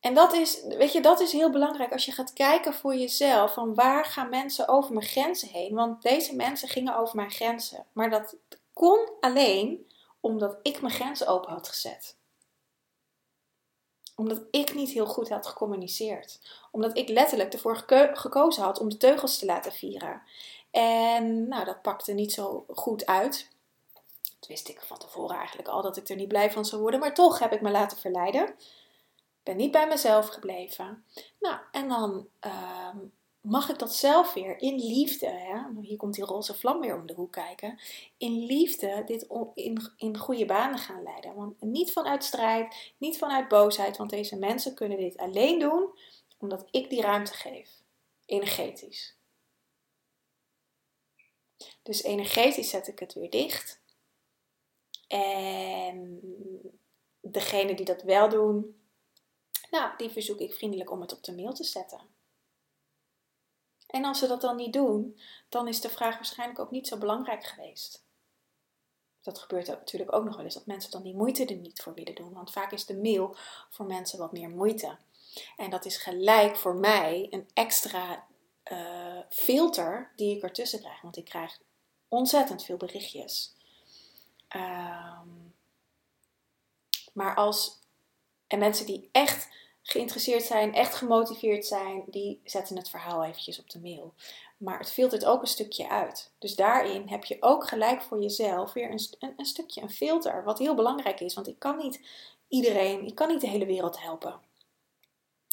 En 0.08 0.14
dat 0.14 0.32
is, 0.32 0.62
weet 0.62 0.92
je, 0.92 1.00
dat 1.00 1.20
is 1.20 1.32
heel 1.32 1.50
belangrijk 1.50 1.92
als 1.92 2.04
je 2.04 2.12
gaat 2.12 2.32
kijken 2.32 2.74
voor 2.74 2.94
jezelf 2.94 3.52
van 3.52 3.74
waar 3.74 4.04
gaan 4.04 4.28
mensen 4.28 4.68
over 4.68 4.94
mijn 4.94 5.06
grenzen 5.06 5.48
heen. 5.48 5.74
Want 5.74 6.02
deze 6.02 6.36
mensen 6.36 6.68
gingen 6.68 6.96
over 6.96 7.16
mijn 7.16 7.30
grenzen. 7.30 7.86
Maar 7.92 8.10
dat 8.10 8.36
kon 8.72 9.08
alleen 9.20 9.90
omdat 10.20 10.56
ik 10.62 10.80
mijn 10.80 10.94
grenzen 10.94 11.26
open 11.26 11.52
had 11.52 11.68
gezet. 11.68 12.16
Omdat 14.16 14.42
ik 14.50 14.74
niet 14.74 14.90
heel 14.90 15.06
goed 15.06 15.28
had 15.28 15.46
gecommuniceerd. 15.46 16.40
Omdat 16.70 16.96
ik 16.96 17.08
letterlijk 17.08 17.52
ervoor 17.52 17.76
gekozen 18.12 18.62
had 18.62 18.80
om 18.80 18.88
de 18.88 18.96
teugels 18.96 19.38
te 19.38 19.46
laten 19.46 19.72
vieren. 19.72 20.22
En 20.70 21.48
nou, 21.48 21.64
dat 21.64 21.82
pakte 21.82 22.12
niet 22.12 22.32
zo 22.32 22.64
goed 22.68 23.06
uit. 23.06 23.48
Dat 24.38 24.48
wist 24.48 24.68
ik 24.68 24.80
van 24.80 24.98
tevoren 24.98 25.36
eigenlijk 25.36 25.68
al 25.68 25.82
dat 25.82 25.96
ik 25.96 26.08
er 26.08 26.16
niet 26.16 26.28
blij 26.28 26.50
van 26.50 26.64
zou 26.64 26.80
worden. 26.80 27.00
Maar 27.00 27.14
toch 27.14 27.38
heb 27.38 27.52
ik 27.52 27.60
me 27.60 27.70
laten 27.70 27.98
verleiden. 27.98 28.54
Ben 29.48 29.56
niet 29.56 29.70
bij 29.70 29.88
mezelf 29.88 30.28
gebleven. 30.28 31.04
Nou, 31.40 31.60
en 31.72 31.88
dan 31.88 32.28
ehm, 32.40 32.96
mag 33.40 33.68
ik 33.68 33.78
dat 33.78 33.94
zelf 33.94 34.34
weer 34.34 34.58
in 34.58 34.74
liefde. 34.74 35.26
Hè? 35.26 35.80
Hier 35.80 35.96
komt 35.96 36.14
die 36.14 36.24
roze 36.24 36.54
vlam 36.54 36.80
weer 36.80 36.96
om 36.96 37.06
de 37.06 37.14
hoek 37.14 37.32
kijken. 37.32 37.78
In 38.16 38.44
liefde 38.44 39.02
dit 39.06 39.26
in, 39.54 39.92
in 39.96 40.18
goede 40.18 40.44
banen 40.44 40.78
gaan 40.78 41.02
leiden. 41.02 41.34
Want 41.34 41.60
niet 41.60 41.92
vanuit 41.92 42.24
strijd, 42.24 42.92
niet 42.98 43.18
vanuit 43.18 43.48
boosheid. 43.48 43.96
Want 43.96 44.10
deze 44.10 44.36
mensen 44.36 44.74
kunnen 44.74 44.98
dit 44.98 45.16
alleen 45.16 45.58
doen 45.58 45.98
omdat 46.38 46.68
ik 46.70 46.90
die 46.90 47.02
ruimte 47.02 47.34
geef. 47.34 47.70
Energetisch. 48.26 49.16
Dus 51.82 52.02
energetisch 52.02 52.70
zet 52.70 52.88
ik 52.88 52.98
het 52.98 53.14
weer 53.14 53.30
dicht. 53.30 53.80
En 55.06 56.20
degene 57.20 57.74
die 57.74 57.84
dat 57.84 58.02
wel 58.02 58.28
doen, 58.28 58.77
nou, 59.70 59.96
die 59.96 60.10
verzoek 60.10 60.38
ik 60.38 60.54
vriendelijk 60.54 60.90
om 60.90 61.00
het 61.00 61.12
op 61.12 61.22
de 61.22 61.34
mail 61.34 61.52
te 61.52 61.64
zetten. 61.64 62.00
En 63.86 64.04
als 64.04 64.18
ze 64.18 64.26
dat 64.26 64.40
dan 64.40 64.56
niet 64.56 64.72
doen, 64.72 65.20
dan 65.48 65.68
is 65.68 65.80
de 65.80 65.88
vraag 65.88 66.14
waarschijnlijk 66.14 66.58
ook 66.58 66.70
niet 66.70 66.88
zo 66.88 66.98
belangrijk 66.98 67.44
geweest. 67.44 68.06
Dat 69.22 69.38
gebeurt 69.38 69.66
natuurlijk 69.66 70.12
ook 70.12 70.24
nog 70.24 70.36
wel 70.36 70.44
eens, 70.44 70.54
dat 70.54 70.66
mensen 70.66 70.90
dan 70.90 71.02
die 71.02 71.14
moeite 71.14 71.44
er 71.44 71.56
niet 71.56 71.82
voor 71.82 71.94
willen 71.94 72.14
doen. 72.14 72.32
Want 72.32 72.50
vaak 72.50 72.72
is 72.72 72.86
de 72.86 72.96
mail 72.96 73.36
voor 73.70 73.86
mensen 73.86 74.18
wat 74.18 74.32
meer 74.32 74.48
moeite. 74.48 74.96
En 75.56 75.70
dat 75.70 75.84
is 75.84 75.96
gelijk 75.96 76.56
voor 76.56 76.74
mij 76.74 77.26
een 77.30 77.48
extra 77.54 78.26
uh, 78.72 79.18
filter 79.28 80.12
die 80.16 80.36
ik 80.36 80.42
ertussen 80.42 80.80
krijg. 80.80 81.00
Want 81.00 81.16
ik 81.16 81.24
krijg 81.24 81.58
ontzettend 82.08 82.64
veel 82.64 82.76
berichtjes. 82.76 83.54
Ehm, 84.48 85.28
maar 87.12 87.34
als. 87.34 87.78
En 88.48 88.58
mensen 88.58 88.86
die 88.86 89.08
echt 89.12 89.48
geïnteresseerd 89.82 90.42
zijn, 90.42 90.74
echt 90.74 90.94
gemotiveerd 90.94 91.66
zijn, 91.66 92.04
die 92.06 92.40
zetten 92.44 92.76
het 92.76 92.90
verhaal 92.90 93.24
eventjes 93.24 93.58
op 93.58 93.70
de 93.70 93.80
mail. 93.80 94.14
Maar 94.56 94.78
het 94.78 94.92
filtert 94.92 95.24
ook 95.24 95.40
een 95.40 95.46
stukje 95.46 95.88
uit. 95.88 96.32
Dus 96.38 96.54
daarin 96.54 97.08
heb 97.08 97.24
je 97.24 97.36
ook 97.40 97.68
gelijk 97.68 98.02
voor 98.02 98.20
jezelf 98.20 98.72
weer 98.72 98.90
een, 98.90 99.00
een, 99.18 99.34
een 99.36 99.44
stukje, 99.44 99.82
een 99.82 99.90
filter. 99.90 100.44
Wat 100.44 100.58
heel 100.58 100.74
belangrijk 100.74 101.20
is. 101.20 101.34
Want 101.34 101.48
ik 101.48 101.58
kan 101.58 101.76
niet 101.76 102.00
iedereen, 102.48 103.06
ik 103.06 103.14
kan 103.14 103.28
niet 103.28 103.40
de 103.40 103.48
hele 103.48 103.66
wereld 103.66 104.02
helpen. 104.02 104.40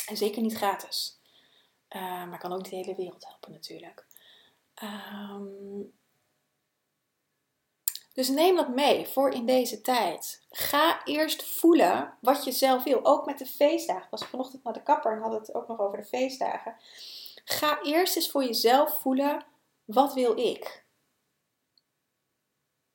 En 0.08 0.18
zeker 0.18 0.42
niet 0.42 0.56
gratis. 0.56 1.20
Uh, 1.90 2.02
maar 2.02 2.40
kan 2.40 2.52
ook 2.52 2.62
niet 2.62 2.70
de 2.70 2.76
hele 2.76 2.96
wereld 2.96 3.26
helpen 3.28 3.52
natuurlijk. 3.52 4.06
Um, 4.84 5.94
dus 8.15 8.30
neem 8.30 8.56
dat 8.56 8.69
mee 8.69 9.08
voor 9.08 9.30
in 9.30 9.45
deze 9.45 9.82
tijd. 9.82 10.45
Ga 10.49 11.04
eerst 11.04 11.43
voelen 11.43 12.17
wat 12.21 12.43
je 12.43 12.51
zelf 12.51 12.84
wil. 12.84 13.06
Ook 13.06 13.25
met 13.25 13.38
de 13.38 13.45
feestdagen. 13.45 14.04
Ik 14.04 14.10
was 14.10 14.25
vanochtend 14.25 14.63
naar 14.63 14.73
de 14.73 14.84
kapper 14.84 15.12
en 15.12 15.21
had 15.21 15.34
het 15.34 15.56
ook 15.56 15.67
nog 15.67 15.80
over 15.80 15.97
de 15.97 16.06
feestdagen. 16.06 16.75
Ga 17.45 17.82
eerst 17.82 18.15
eens 18.15 18.32
voor 18.32 18.43
jezelf 18.43 18.99
voelen: 19.01 19.45
wat 19.86 20.13
wil 20.13 20.38
ik? 20.38 20.86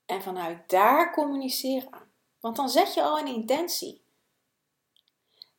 En 0.06 0.22
vanuit 0.22 0.70
daar 0.70 1.12
communiceren. 1.12 2.08
Want 2.40 2.56
dan 2.56 2.68
zet 2.68 2.94
je 2.94 3.02
al 3.02 3.18
een 3.18 3.34
intentie. 3.34 4.04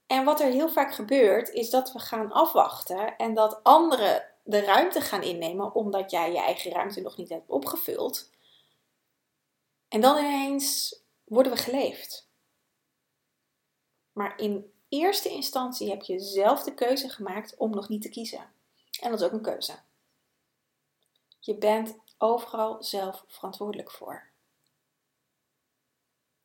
En 0.08 0.24
wat 0.24 0.40
er 0.40 0.52
heel 0.52 0.70
vaak 0.70 0.94
gebeurt, 0.94 1.50
is 1.50 1.70
dat 1.70 1.92
we 1.92 2.00
gaan 2.00 2.32
afwachten 2.32 3.16
en 3.18 3.34
dat 3.34 3.64
anderen 3.64 4.26
de 4.44 4.60
ruimte 4.60 5.02
gaan 5.02 5.24
innemen 5.24 5.76
omdat 5.76 6.12
jij 6.12 6.32
je 6.32 6.40
eigen 6.40 6.72
ruimte 6.72 7.02
nog 7.02 7.18
niet 7.18 7.30
hebt 7.30 7.50
opgevuld. 7.50 8.30
En 9.92 10.02
dan 10.02 10.18
ineens 10.18 11.00
worden 11.24 11.52
we 11.52 11.58
geleefd. 11.58 12.30
Maar 14.12 14.40
in 14.40 14.74
eerste 14.90 15.30
instantie 15.30 15.90
heb 15.90 16.02
je 16.02 16.20
zelf 16.20 16.64
de 16.64 16.74
keuze 16.74 17.10
gemaakt 17.10 17.56
om 17.58 17.72
nog 17.72 17.90
niet 17.90 18.02
te 18.02 18.10
kiezen. 18.10 18.54
En 19.02 19.12
dat 19.12 19.20
is 19.20 19.26
ook 19.26 19.32
een 19.32 19.42
keuze. 19.42 19.80
Je 21.40 21.56
bent 21.56 21.98
overal 22.18 22.84
zelf 22.84 23.24
verantwoordelijk 23.28 23.92
voor. 23.92 24.30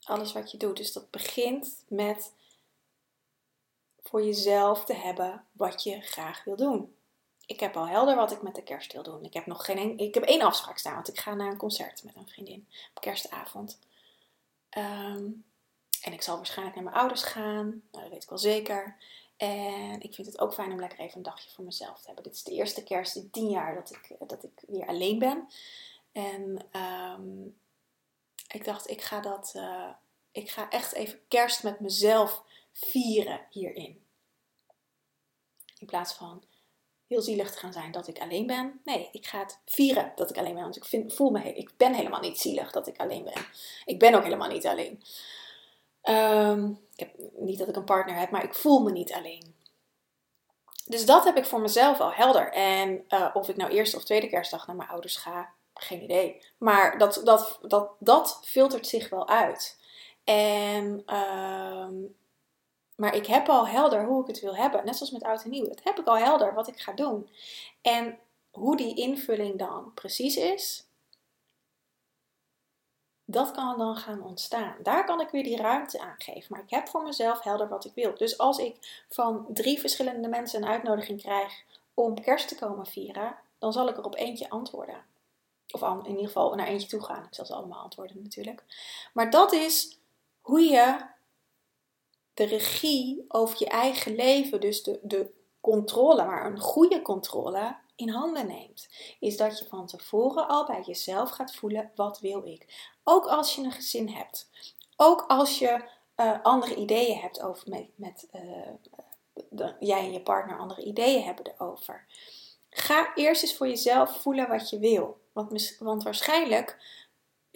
Alles 0.03 0.33
wat 0.33 0.51
je 0.51 0.59
doet. 0.59 0.77
Dus 0.77 0.93
dat 0.93 1.11
begint 1.11 1.85
met 1.89 2.33
voor 4.03 4.25
jezelf 4.25 4.85
te 4.85 4.95
hebben 4.95 5.47
wat 5.53 5.83
je 5.83 6.01
graag 6.01 6.45
wil 6.45 6.57
doen. 6.57 6.97
Ik 7.47 7.61
heb 7.61 7.77
al 7.77 7.89
helder 7.89 8.17
wat 8.17 8.33
ik 8.33 8.43
met 8.43 8.55
de 8.55 8.63
kerst 8.63 8.93
wil 8.93 9.03
doen. 9.03 9.25
Ik 9.25 9.35
heb 9.35 9.47
nog 9.47 9.65
geen 9.65 9.99
ik 9.99 10.15
heb 10.15 10.23
één 10.23 10.43
afspraak 10.43 10.79
staan, 10.79 10.95
want 10.95 11.09
ik 11.09 11.19
ga 11.19 11.35
naar 11.35 11.51
een 11.51 11.57
concert 11.57 12.05
met 12.05 12.17
een 12.17 12.29
vriendin 12.29 12.69
op 12.95 13.01
kerstavond. 13.03 13.79
Ehm, 14.69 15.25
en 16.03 16.13
ik 16.13 16.23
zal 16.23 16.37
waarschijnlijk 16.37 16.77
naar 16.77 16.85
mijn 16.85 16.97
ouders 16.97 17.23
gaan, 17.23 17.67
nou, 17.67 18.03
dat 18.03 18.09
weet 18.09 18.23
ik 18.23 18.29
wel 18.29 18.39
zeker. 18.39 18.97
En 19.37 20.01
ik 20.01 20.15
vind 20.15 20.27
het 20.27 20.39
ook 20.39 20.55
fijn 20.55 20.73
om 20.73 20.81
lekker 20.81 20.99
even 20.99 21.17
een 21.17 21.23
dagje 21.23 21.51
voor 21.51 21.65
mezelf 21.65 22.01
te 22.01 22.07
hebben. 22.07 22.25
Dit 22.25 22.35
is 22.35 22.43
de 22.43 22.53
eerste 22.53 22.83
kerst 22.83 23.17
in 23.17 23.31
tien 23.31 23.51
jaar 23.51 23.75
dat 23.75 23.91
ik, 23.91 24.29
dat 24.29 24.45
ik 24.45 24.63
weer 24.67 24.87
alleen 24.87 25.19
ben. 25.19 25.49
En 26.13 26.67
ehm, 26.71 27.47
ik 28.49 28.65
dacht, 28.65 28.91
ik 28.91 29.03
ga 29.03 29.21
dat, 29.21 29.53
uh, 29.57 29.89
ik 30.33 30.51
ga 30.51 30.71
echt 30.71 30.93
even 30.93 31.21
kerst 31.29 31.63
met 31.63 31.81
mezelf 31.81 32.43
vieren 32.73 33.47
hierin. 33.51 34.05
In 35.79 35.87
plaats 35.87 36.13
van 36.13 36.45
heel 37.09 37.23
zielig 37.23 37.51
te 37.51 37.59
gaan 37.59 37.73
zijn 37.73 37.93
dat 37.93 38.09
ik 38.09 38.19
alleen 38.19 38.47
ben. 38.47 38.81
Nee, 38.85 39.09
ik 39.13 39.27
ga 39.27 39.39
het 39.39 39.59
vieren 39.65 40.13
dat 40.15 40.31
ik 40.31 40.39
alleen 40.39 40.55
ben. 40.55 40.63
Want 40.63 40.77
ik 40.93 41.13
voel 41.13 41.31
me, 41.31 41.55
ik 41.55 41.71
ben 41.77 41.95
helemaal 41.95 42.21
niet 42.21 42.39
zielig 42.39 42.73
dat 42.73 42.87
ik 42.87 43.01
alleen 43.01 43.25
ben. 43.25 43.47
Ik 43.85 43.99
ben 43.99 44.15
ook 44.15 44.23
helemaal 44.23 44.49
niet 44.49 44.67
alleen. 44.67 45.03
Um, 46.03 46.81
ik 46.95 47.01
heb 47.01 47.15
niet 47.37 47.59
dat 47.59 47.69
ik 47.69 47.77
een 47.77 47.85
partner 47.85 48.17
heb, 48.19 48.31
maar 48.31 48.45
ik 48.45 48.55
voel 48.55 48.83
me 48.83 48.91
niet 48.91 49.13
alleen. 49.13 49.55
Dus 50.85 51.07
dat 51.07 51.25
heb 51.25 51.37
ik 51.37 51.47
voor 51.47 51.61
mezelf 51.61 52.01
al 52.01 52.13
helder. 52.13 52.53
En 52.53 53.05
uh, 53.09 53.31
of 53.33 53.49
ik 53.49 53.57
nou 53.57 53.71
eerste 53.71 53.97
of 53.97 54.05
tweede 54.05 54.29
kerstdag 54.29 54.67
naar 54.67 54.77
mijn 54.77 54.89
ouders 54.89 55.17
ga, 55.17 55.53
geen 55.75 56.03
idee. 56.03 56.43
Maar 56.59 56.99
dat, 56.99 57.21
dat, 57.25 57.59
dat, 57.63 57.91
dat 57.99 58.41
filtert 58.45 58.87
zich 58.87 59.09
wel 59.09 59.29
uit. 59.29 59.79
En 60.25 61.03
uh, 61.07 61.89
maar 62.97 63.15
ik 63.15 63.27
heb 63.27 63.49
al 63.49 63.69
helder 63.69 64.05
hoe 64.05 64.21
ik 64.21 64.27
het 64.27 64.41
wil 64.41 64.57
hebben. 64.57 64.85
Net 64.85 64.97
zoals 64.97 65.13
met 65.13 65.23
oud 65.23 65.45
en 65.45 65.51
nieuw. 65.51 65.69
Dat 65.69 65.83
heb 65.85 65.99
ik 65.99 66.07
al 66.07 66.19
helder 66.19 66.55
wat 66.55 66.69
ik 66.69 66.81
ga 66.81 66.93
doen. 66.93 67.29
En 67.83 68.19
hoe 68.51 68.77
die 68.77 68.97
invulling 68.97 69.59
dan 69.59 69.95
precies 69.95 70.37
is, 70.37 70.87
dat 73.25 73.51
kan 73.51 73.79
dan 73.79 73.97
gaan 73.97 74.23
ontstaan. 74.23 74.77
Daar 74.83 75.05
kan 75.05 75.21
ik 75.21 75.29
weer 75.29 75.43
die 75.43 75.57
ruimte 75.57 76.01
aan 76.01 76.15
geven. 76.19 76.47
Maar 76.49 76.63
ik 76.63 76.71
heb 76.71 76.89
voor 76.89 77.03
mezelf 77.03 77.43
helder 77.43 77.69
wat 77.69 77.85
ik 77.85 77.95
wil. 77.95 78.15
Dus 78.15 78.39
als 78.39 78.59
ik 78.59 79.05
van 79.09 79.47
drie 79.49 79.81
verschillende 79.81 80.29
mensen 80.29 80.63
een 80.63 80.69
uitnodiging 80.69 81.21
krijg 81.23 81.65
om 81.95 82.21
kerst 82.21 82.49
te 82.49 82.55
komen 82.55 82.87
vieren, 82.87 83.37
dan 83.59 83.73
zal 83.73 83.89
ik 83.89 83.97
er 83.97 84.05
op 84.05 84.17
eentje 84.17 84.51
antwoorden. 84.51 85.05
Of 85.71 85.83
in 85.83 86.07
ieder 86.07 86.27
geval 86.27 86.55
naar 86.55 86.67
eentje 86.67 86.89
toe 86.89 87.03
gaan. 87.03 87.25
Ik 87.25 87.35
zal 87.35 87.47
ze 87.47 87.55
allemaal 87.55 87.83
antwoorden 87.83 88.23
natuurlijk. 88.23 88.65
Maar 89.13 89.31
dat 89.31 89.53
is 89.53 89.99
hoe 90.41 90.61
je 90.61 90.97
de 92.37 92.45
regie 92.45 93.25
over 93.29 93.57
je 93.59 93.69
eigen 93.69 94.15
leven, 94.15 94.61
dus 94.61 94.83
de, 94.83 94.99
de 95.03 95.31
controle, 95.61 96.25
maar 96.25 96.47
een 96.47 96.61
goede 96.61 97.03
controle, 97.03 97.77
in 97.97 98.09
handen 98.09 98.47
neemt. 98.47 98.89
Is 99.21 99.37
dat 99.37 99.59
je 99.59 99.67
van 99.69 99.87
tevoren 99.87 100.49
al 100.49 100.67
bij 100.67 100.83
jezelf 100.87 101.31
gaat 101.31 101.55
voelen: 101.55 101.91
wat 101.95 102.21
wil 102.21 102.45
ik? 102.45 102.91
Ook 103.05 103.27
als 103.27 103.55
je 103.55 103.63
een 103.63 103.73
gezin 103.73 104.09
hebt. 104.09 104.51
Ook 104.97 105.25
als 105.29 105.59
je 105.59 105.89
uh, 106.17 106.43
andere 106.43 106.75
ideeën 106.75 107.19
hebt 107.19 107.41
over 107.43 107.71
met, 107.71 107.89
met 107.95 108.29
uh, 108.33 109.69
jij 109.81 110.01
en 110.01 110.13
je 110.13 110.23
partner 110.23 110.59
andere 110.59 110.85
ideeën 110.85 111.23
hebben 111.23 111.53
erover. 111.55 112.07
Ga 112.71 113.15
eerst 113.15 113.43
eens 113.43 113.57
voor 113.57 113.69
jezelf 113.69 114.21
voelen 114.21 114.49
wat 114.49 114.71
je 114.71 114.79
wil. 114.79 115.21
Want, 115.33 115.77
want 115.79 116.03
waarschijnlijk 116.03 116.79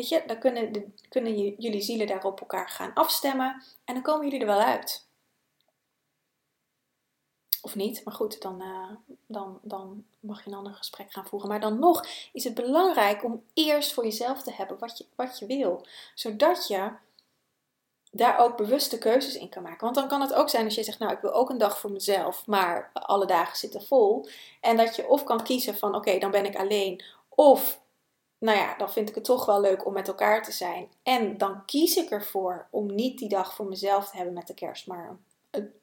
Weet 0.00 0.08
je, 0.08 0.22
dan 0.26 0.38
kunnen, 0.38 0.94
kunnen 1.08 1.36
jullie 1.36 1.80
zielen 1.80 2.06
daar 2.06 2.24
op 2.24 2.40
elkaar 2.40 2.68
gaan 2.68 2.94
afstemmen 2.94 3.62
en 3.84 3.94
dan 3.94 4.02
komen 4.02 4.24
jullie 4.24 4.40
er 4.40 4.46
wel 4.46 4.60
uit. 4.60 5.06
Of 7.62 7.74
niet, 7.74 8.04
maar 8.04 8.14
goed, 8.14 8.42
dan, 8.42 8.62
uh, 8.62 9.16
dan, 9.26 9.58
dan 9.62 10.04
mag 10.20 10.44
je 10.44 10.50
een 10.50 10.56
ander 10.56 10.74
gesprek 10.74 11.12
gaan 11.12 11.26
voeren. 11.26 11.48
Maar 11.48 11.60
dan 11.60 11.78
nog 11.78 12.06
is 12.32 12.44
het 12.44 12.54
belangrijk 12.54 13.24
om 13.24 13.44
eerst 13.54 13.92
voor 13.92 14.04
jezelf 14.04 14.42
te 14.42 14.52
hebben 14.52 14.78
wat 14.78 14.98
je, 14.98 15.06
wat 15.14 15.38
je 15.38 15.46
wil. 15.46 15.86
Zodat 16.14 16.68
je 16.68 16.92
daar 18.10 18.38
ook 18.38 18.56
bewuste 18.56 18.98
keuzes 18.98 19.36
in 19.36 19.48
kan 19.48 19.62
maken. 19.62 19.84
Want 19.84 19.94
dan 19.94 20.08
kan 20.08 20.20
het 20.20 20.34
ook 20.34 20.48
zijn 20.48 20.64
als 20.64 20.74
je 20.74 20.82
zegt, 20.82 20.98
nou 20.98 21.12
ik 21.12 21.20
wil 21.20 21.32
ook 21.32 21.50
een 21.50 21.58
dag 21.58 21.78
voor 21.78 21.92
mezelf, 21.92 22.46
maar 22.46 22.90
alle 22.92 23.26
dagen 23.26 23.56
zitten 23.56 23.86
vol. 23.86 24.28
En 24.60 24.76
dat 24.76 24.96
je 24.96 25.08
of 25.08 25.24
kan 25.24 25.42
kiezen 25.42 25.78
van 25.78 25.94
oké, 25.94 26.18
dan 26.18 26.30
ben 26.30 26.44
ik 26.44 26.56
alleen. 26.56 27.04
Of 27.28 27.79
nou 28.40 28.58
ja, 28.58 28.76
dan 28.76 28.92
vind 28.92 29.08
ik 29.08 29.14
het 29.14 29.24
toch 29.24 29.46
wel 29.46 29.60
leuk 29.60 29.86
om 29.86 29.92
met 29.92 30.08
elkaar 30.08 30.42
te 30.42 30.52
zijn. 30.52 30.88
En 31.02 31.38
dan 31.38 31.64
kies 31.64 31.96
ik 31.96 32.10
ervoor 32.10 32.66
om 32.70 32.94
niet 32.94 33.18
die 33.18 33.28
dag 33.28 33.54
voor 33.54 33.66
mezelf 33.66 34.10
te 34.10 34.16
hebben 34.16 34.34
met 34.34 34.46
de 34.46 34.54
kerst, 34.54 34.86
maar 34.86 35.18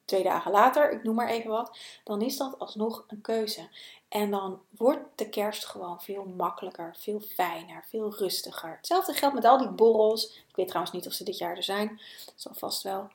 twee 0.06 0.24
dagen 0.24 0.52
later, 0.52 0.91
ik 0.91 1.04
noem 1.04 1.15
maar 1.15 1.30
even 1.30 1.50
wat, 1.50 1.78
dan 2.04 2.22
is 2.22 2.38
dat 2.38 2.60
alsnog 2.60 3.04
een 3.08 3.22
keuze. 3.22 3.70
En 4.08 4.32
dan 4.32 4.62
wordt 4.70 5.17
de 5.17 5.30
kerst 5.30 5.65
gewoon 5.65 6.02
veel 6.02 6.26
makkelijker, 6.26 6.96
veel 7.00 7.20
fijner, 7.20 7.86
veel 7.89 8.15
rustiger. 8.15 8.76
Hetzelfde 8.78 9.13
geldt 9.13 9.36
met 9.36 9.46
al 9.46 9.58
die 9.58 9.70
borrels. 9.70 10.43
Ik 10.48 10.56
weet 10.56 10.67
trouwens 10.67 10.96
niet 10.96 11.08
of 11.08 11.13
ze 11.13 11.24
dit 11.24 11.38
jaar 11.38 11.58
er 11.58 11.63
zijn. 11.63 12.02
Dat 12.43 12.58
vast 12.58 12.84
wel. 12.84 13.10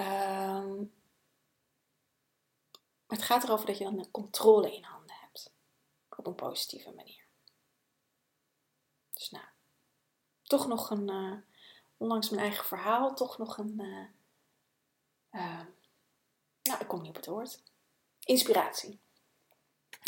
Um, 0.00 0.92
het 3.06 3.22
gaat 3.22 3.44
erover 3.44 3.66
dat 3.66 3.78
je 3.78 3.84
dan 3.84 3.98
een 3.98 4.10
controle 4.10 4.76
in 4.76 4.82
handen 4.82 5.16
hebt. 5.20 5.52
Op 6.16 6.26
een 6.26 6.34
positieve 6.34 6.92
manier. 6.96 7.19
Dus 9.20 9.30
nou, 9.30 9.44
toch 10.42 10.66
nog 10.66 10.90
een, 10.90 11.10
uh, 11.10 11.36
ondanks 11.96 12.30
mijn 12.30 12.42
eigen 12.42 12.64
verhaal, 12.64 13.14
toch 13.14 13.38
nog 13.38 13.58
een, 13.58 13.74
uh, 13.80 14.06
uh, 15.40 15.60
nou, 16.62 16.80
ik 16.80 16.88
kom 16.88 17.00
niet 17.00 17.08
op 17.08 17.16
het 17.16 17.26
woord, 17.26 17.62
inspiratie. 18.24 19.00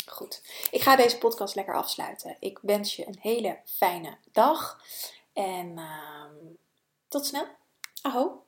Goed, 0.05 0.67
ik 0.71 0.81
ga 0.81 0.95
deze 0.95 1.17
podcast 1.17 1.55
lekker 1.55 1.75
afsluiten. 1.75 2.37
Ik 2.39 2.59
wens 2.61 2.95
je 2.95 3.07
een 3.07 3.19
hele 3.19 3.61
fijne 3.65 4.17
dag 4.31 4.83
en 5.33 5.77
ehm, 5.77 6.35
tot 7.07 7.25
snel. 7.25 7.47
Aho. 8.01 8.45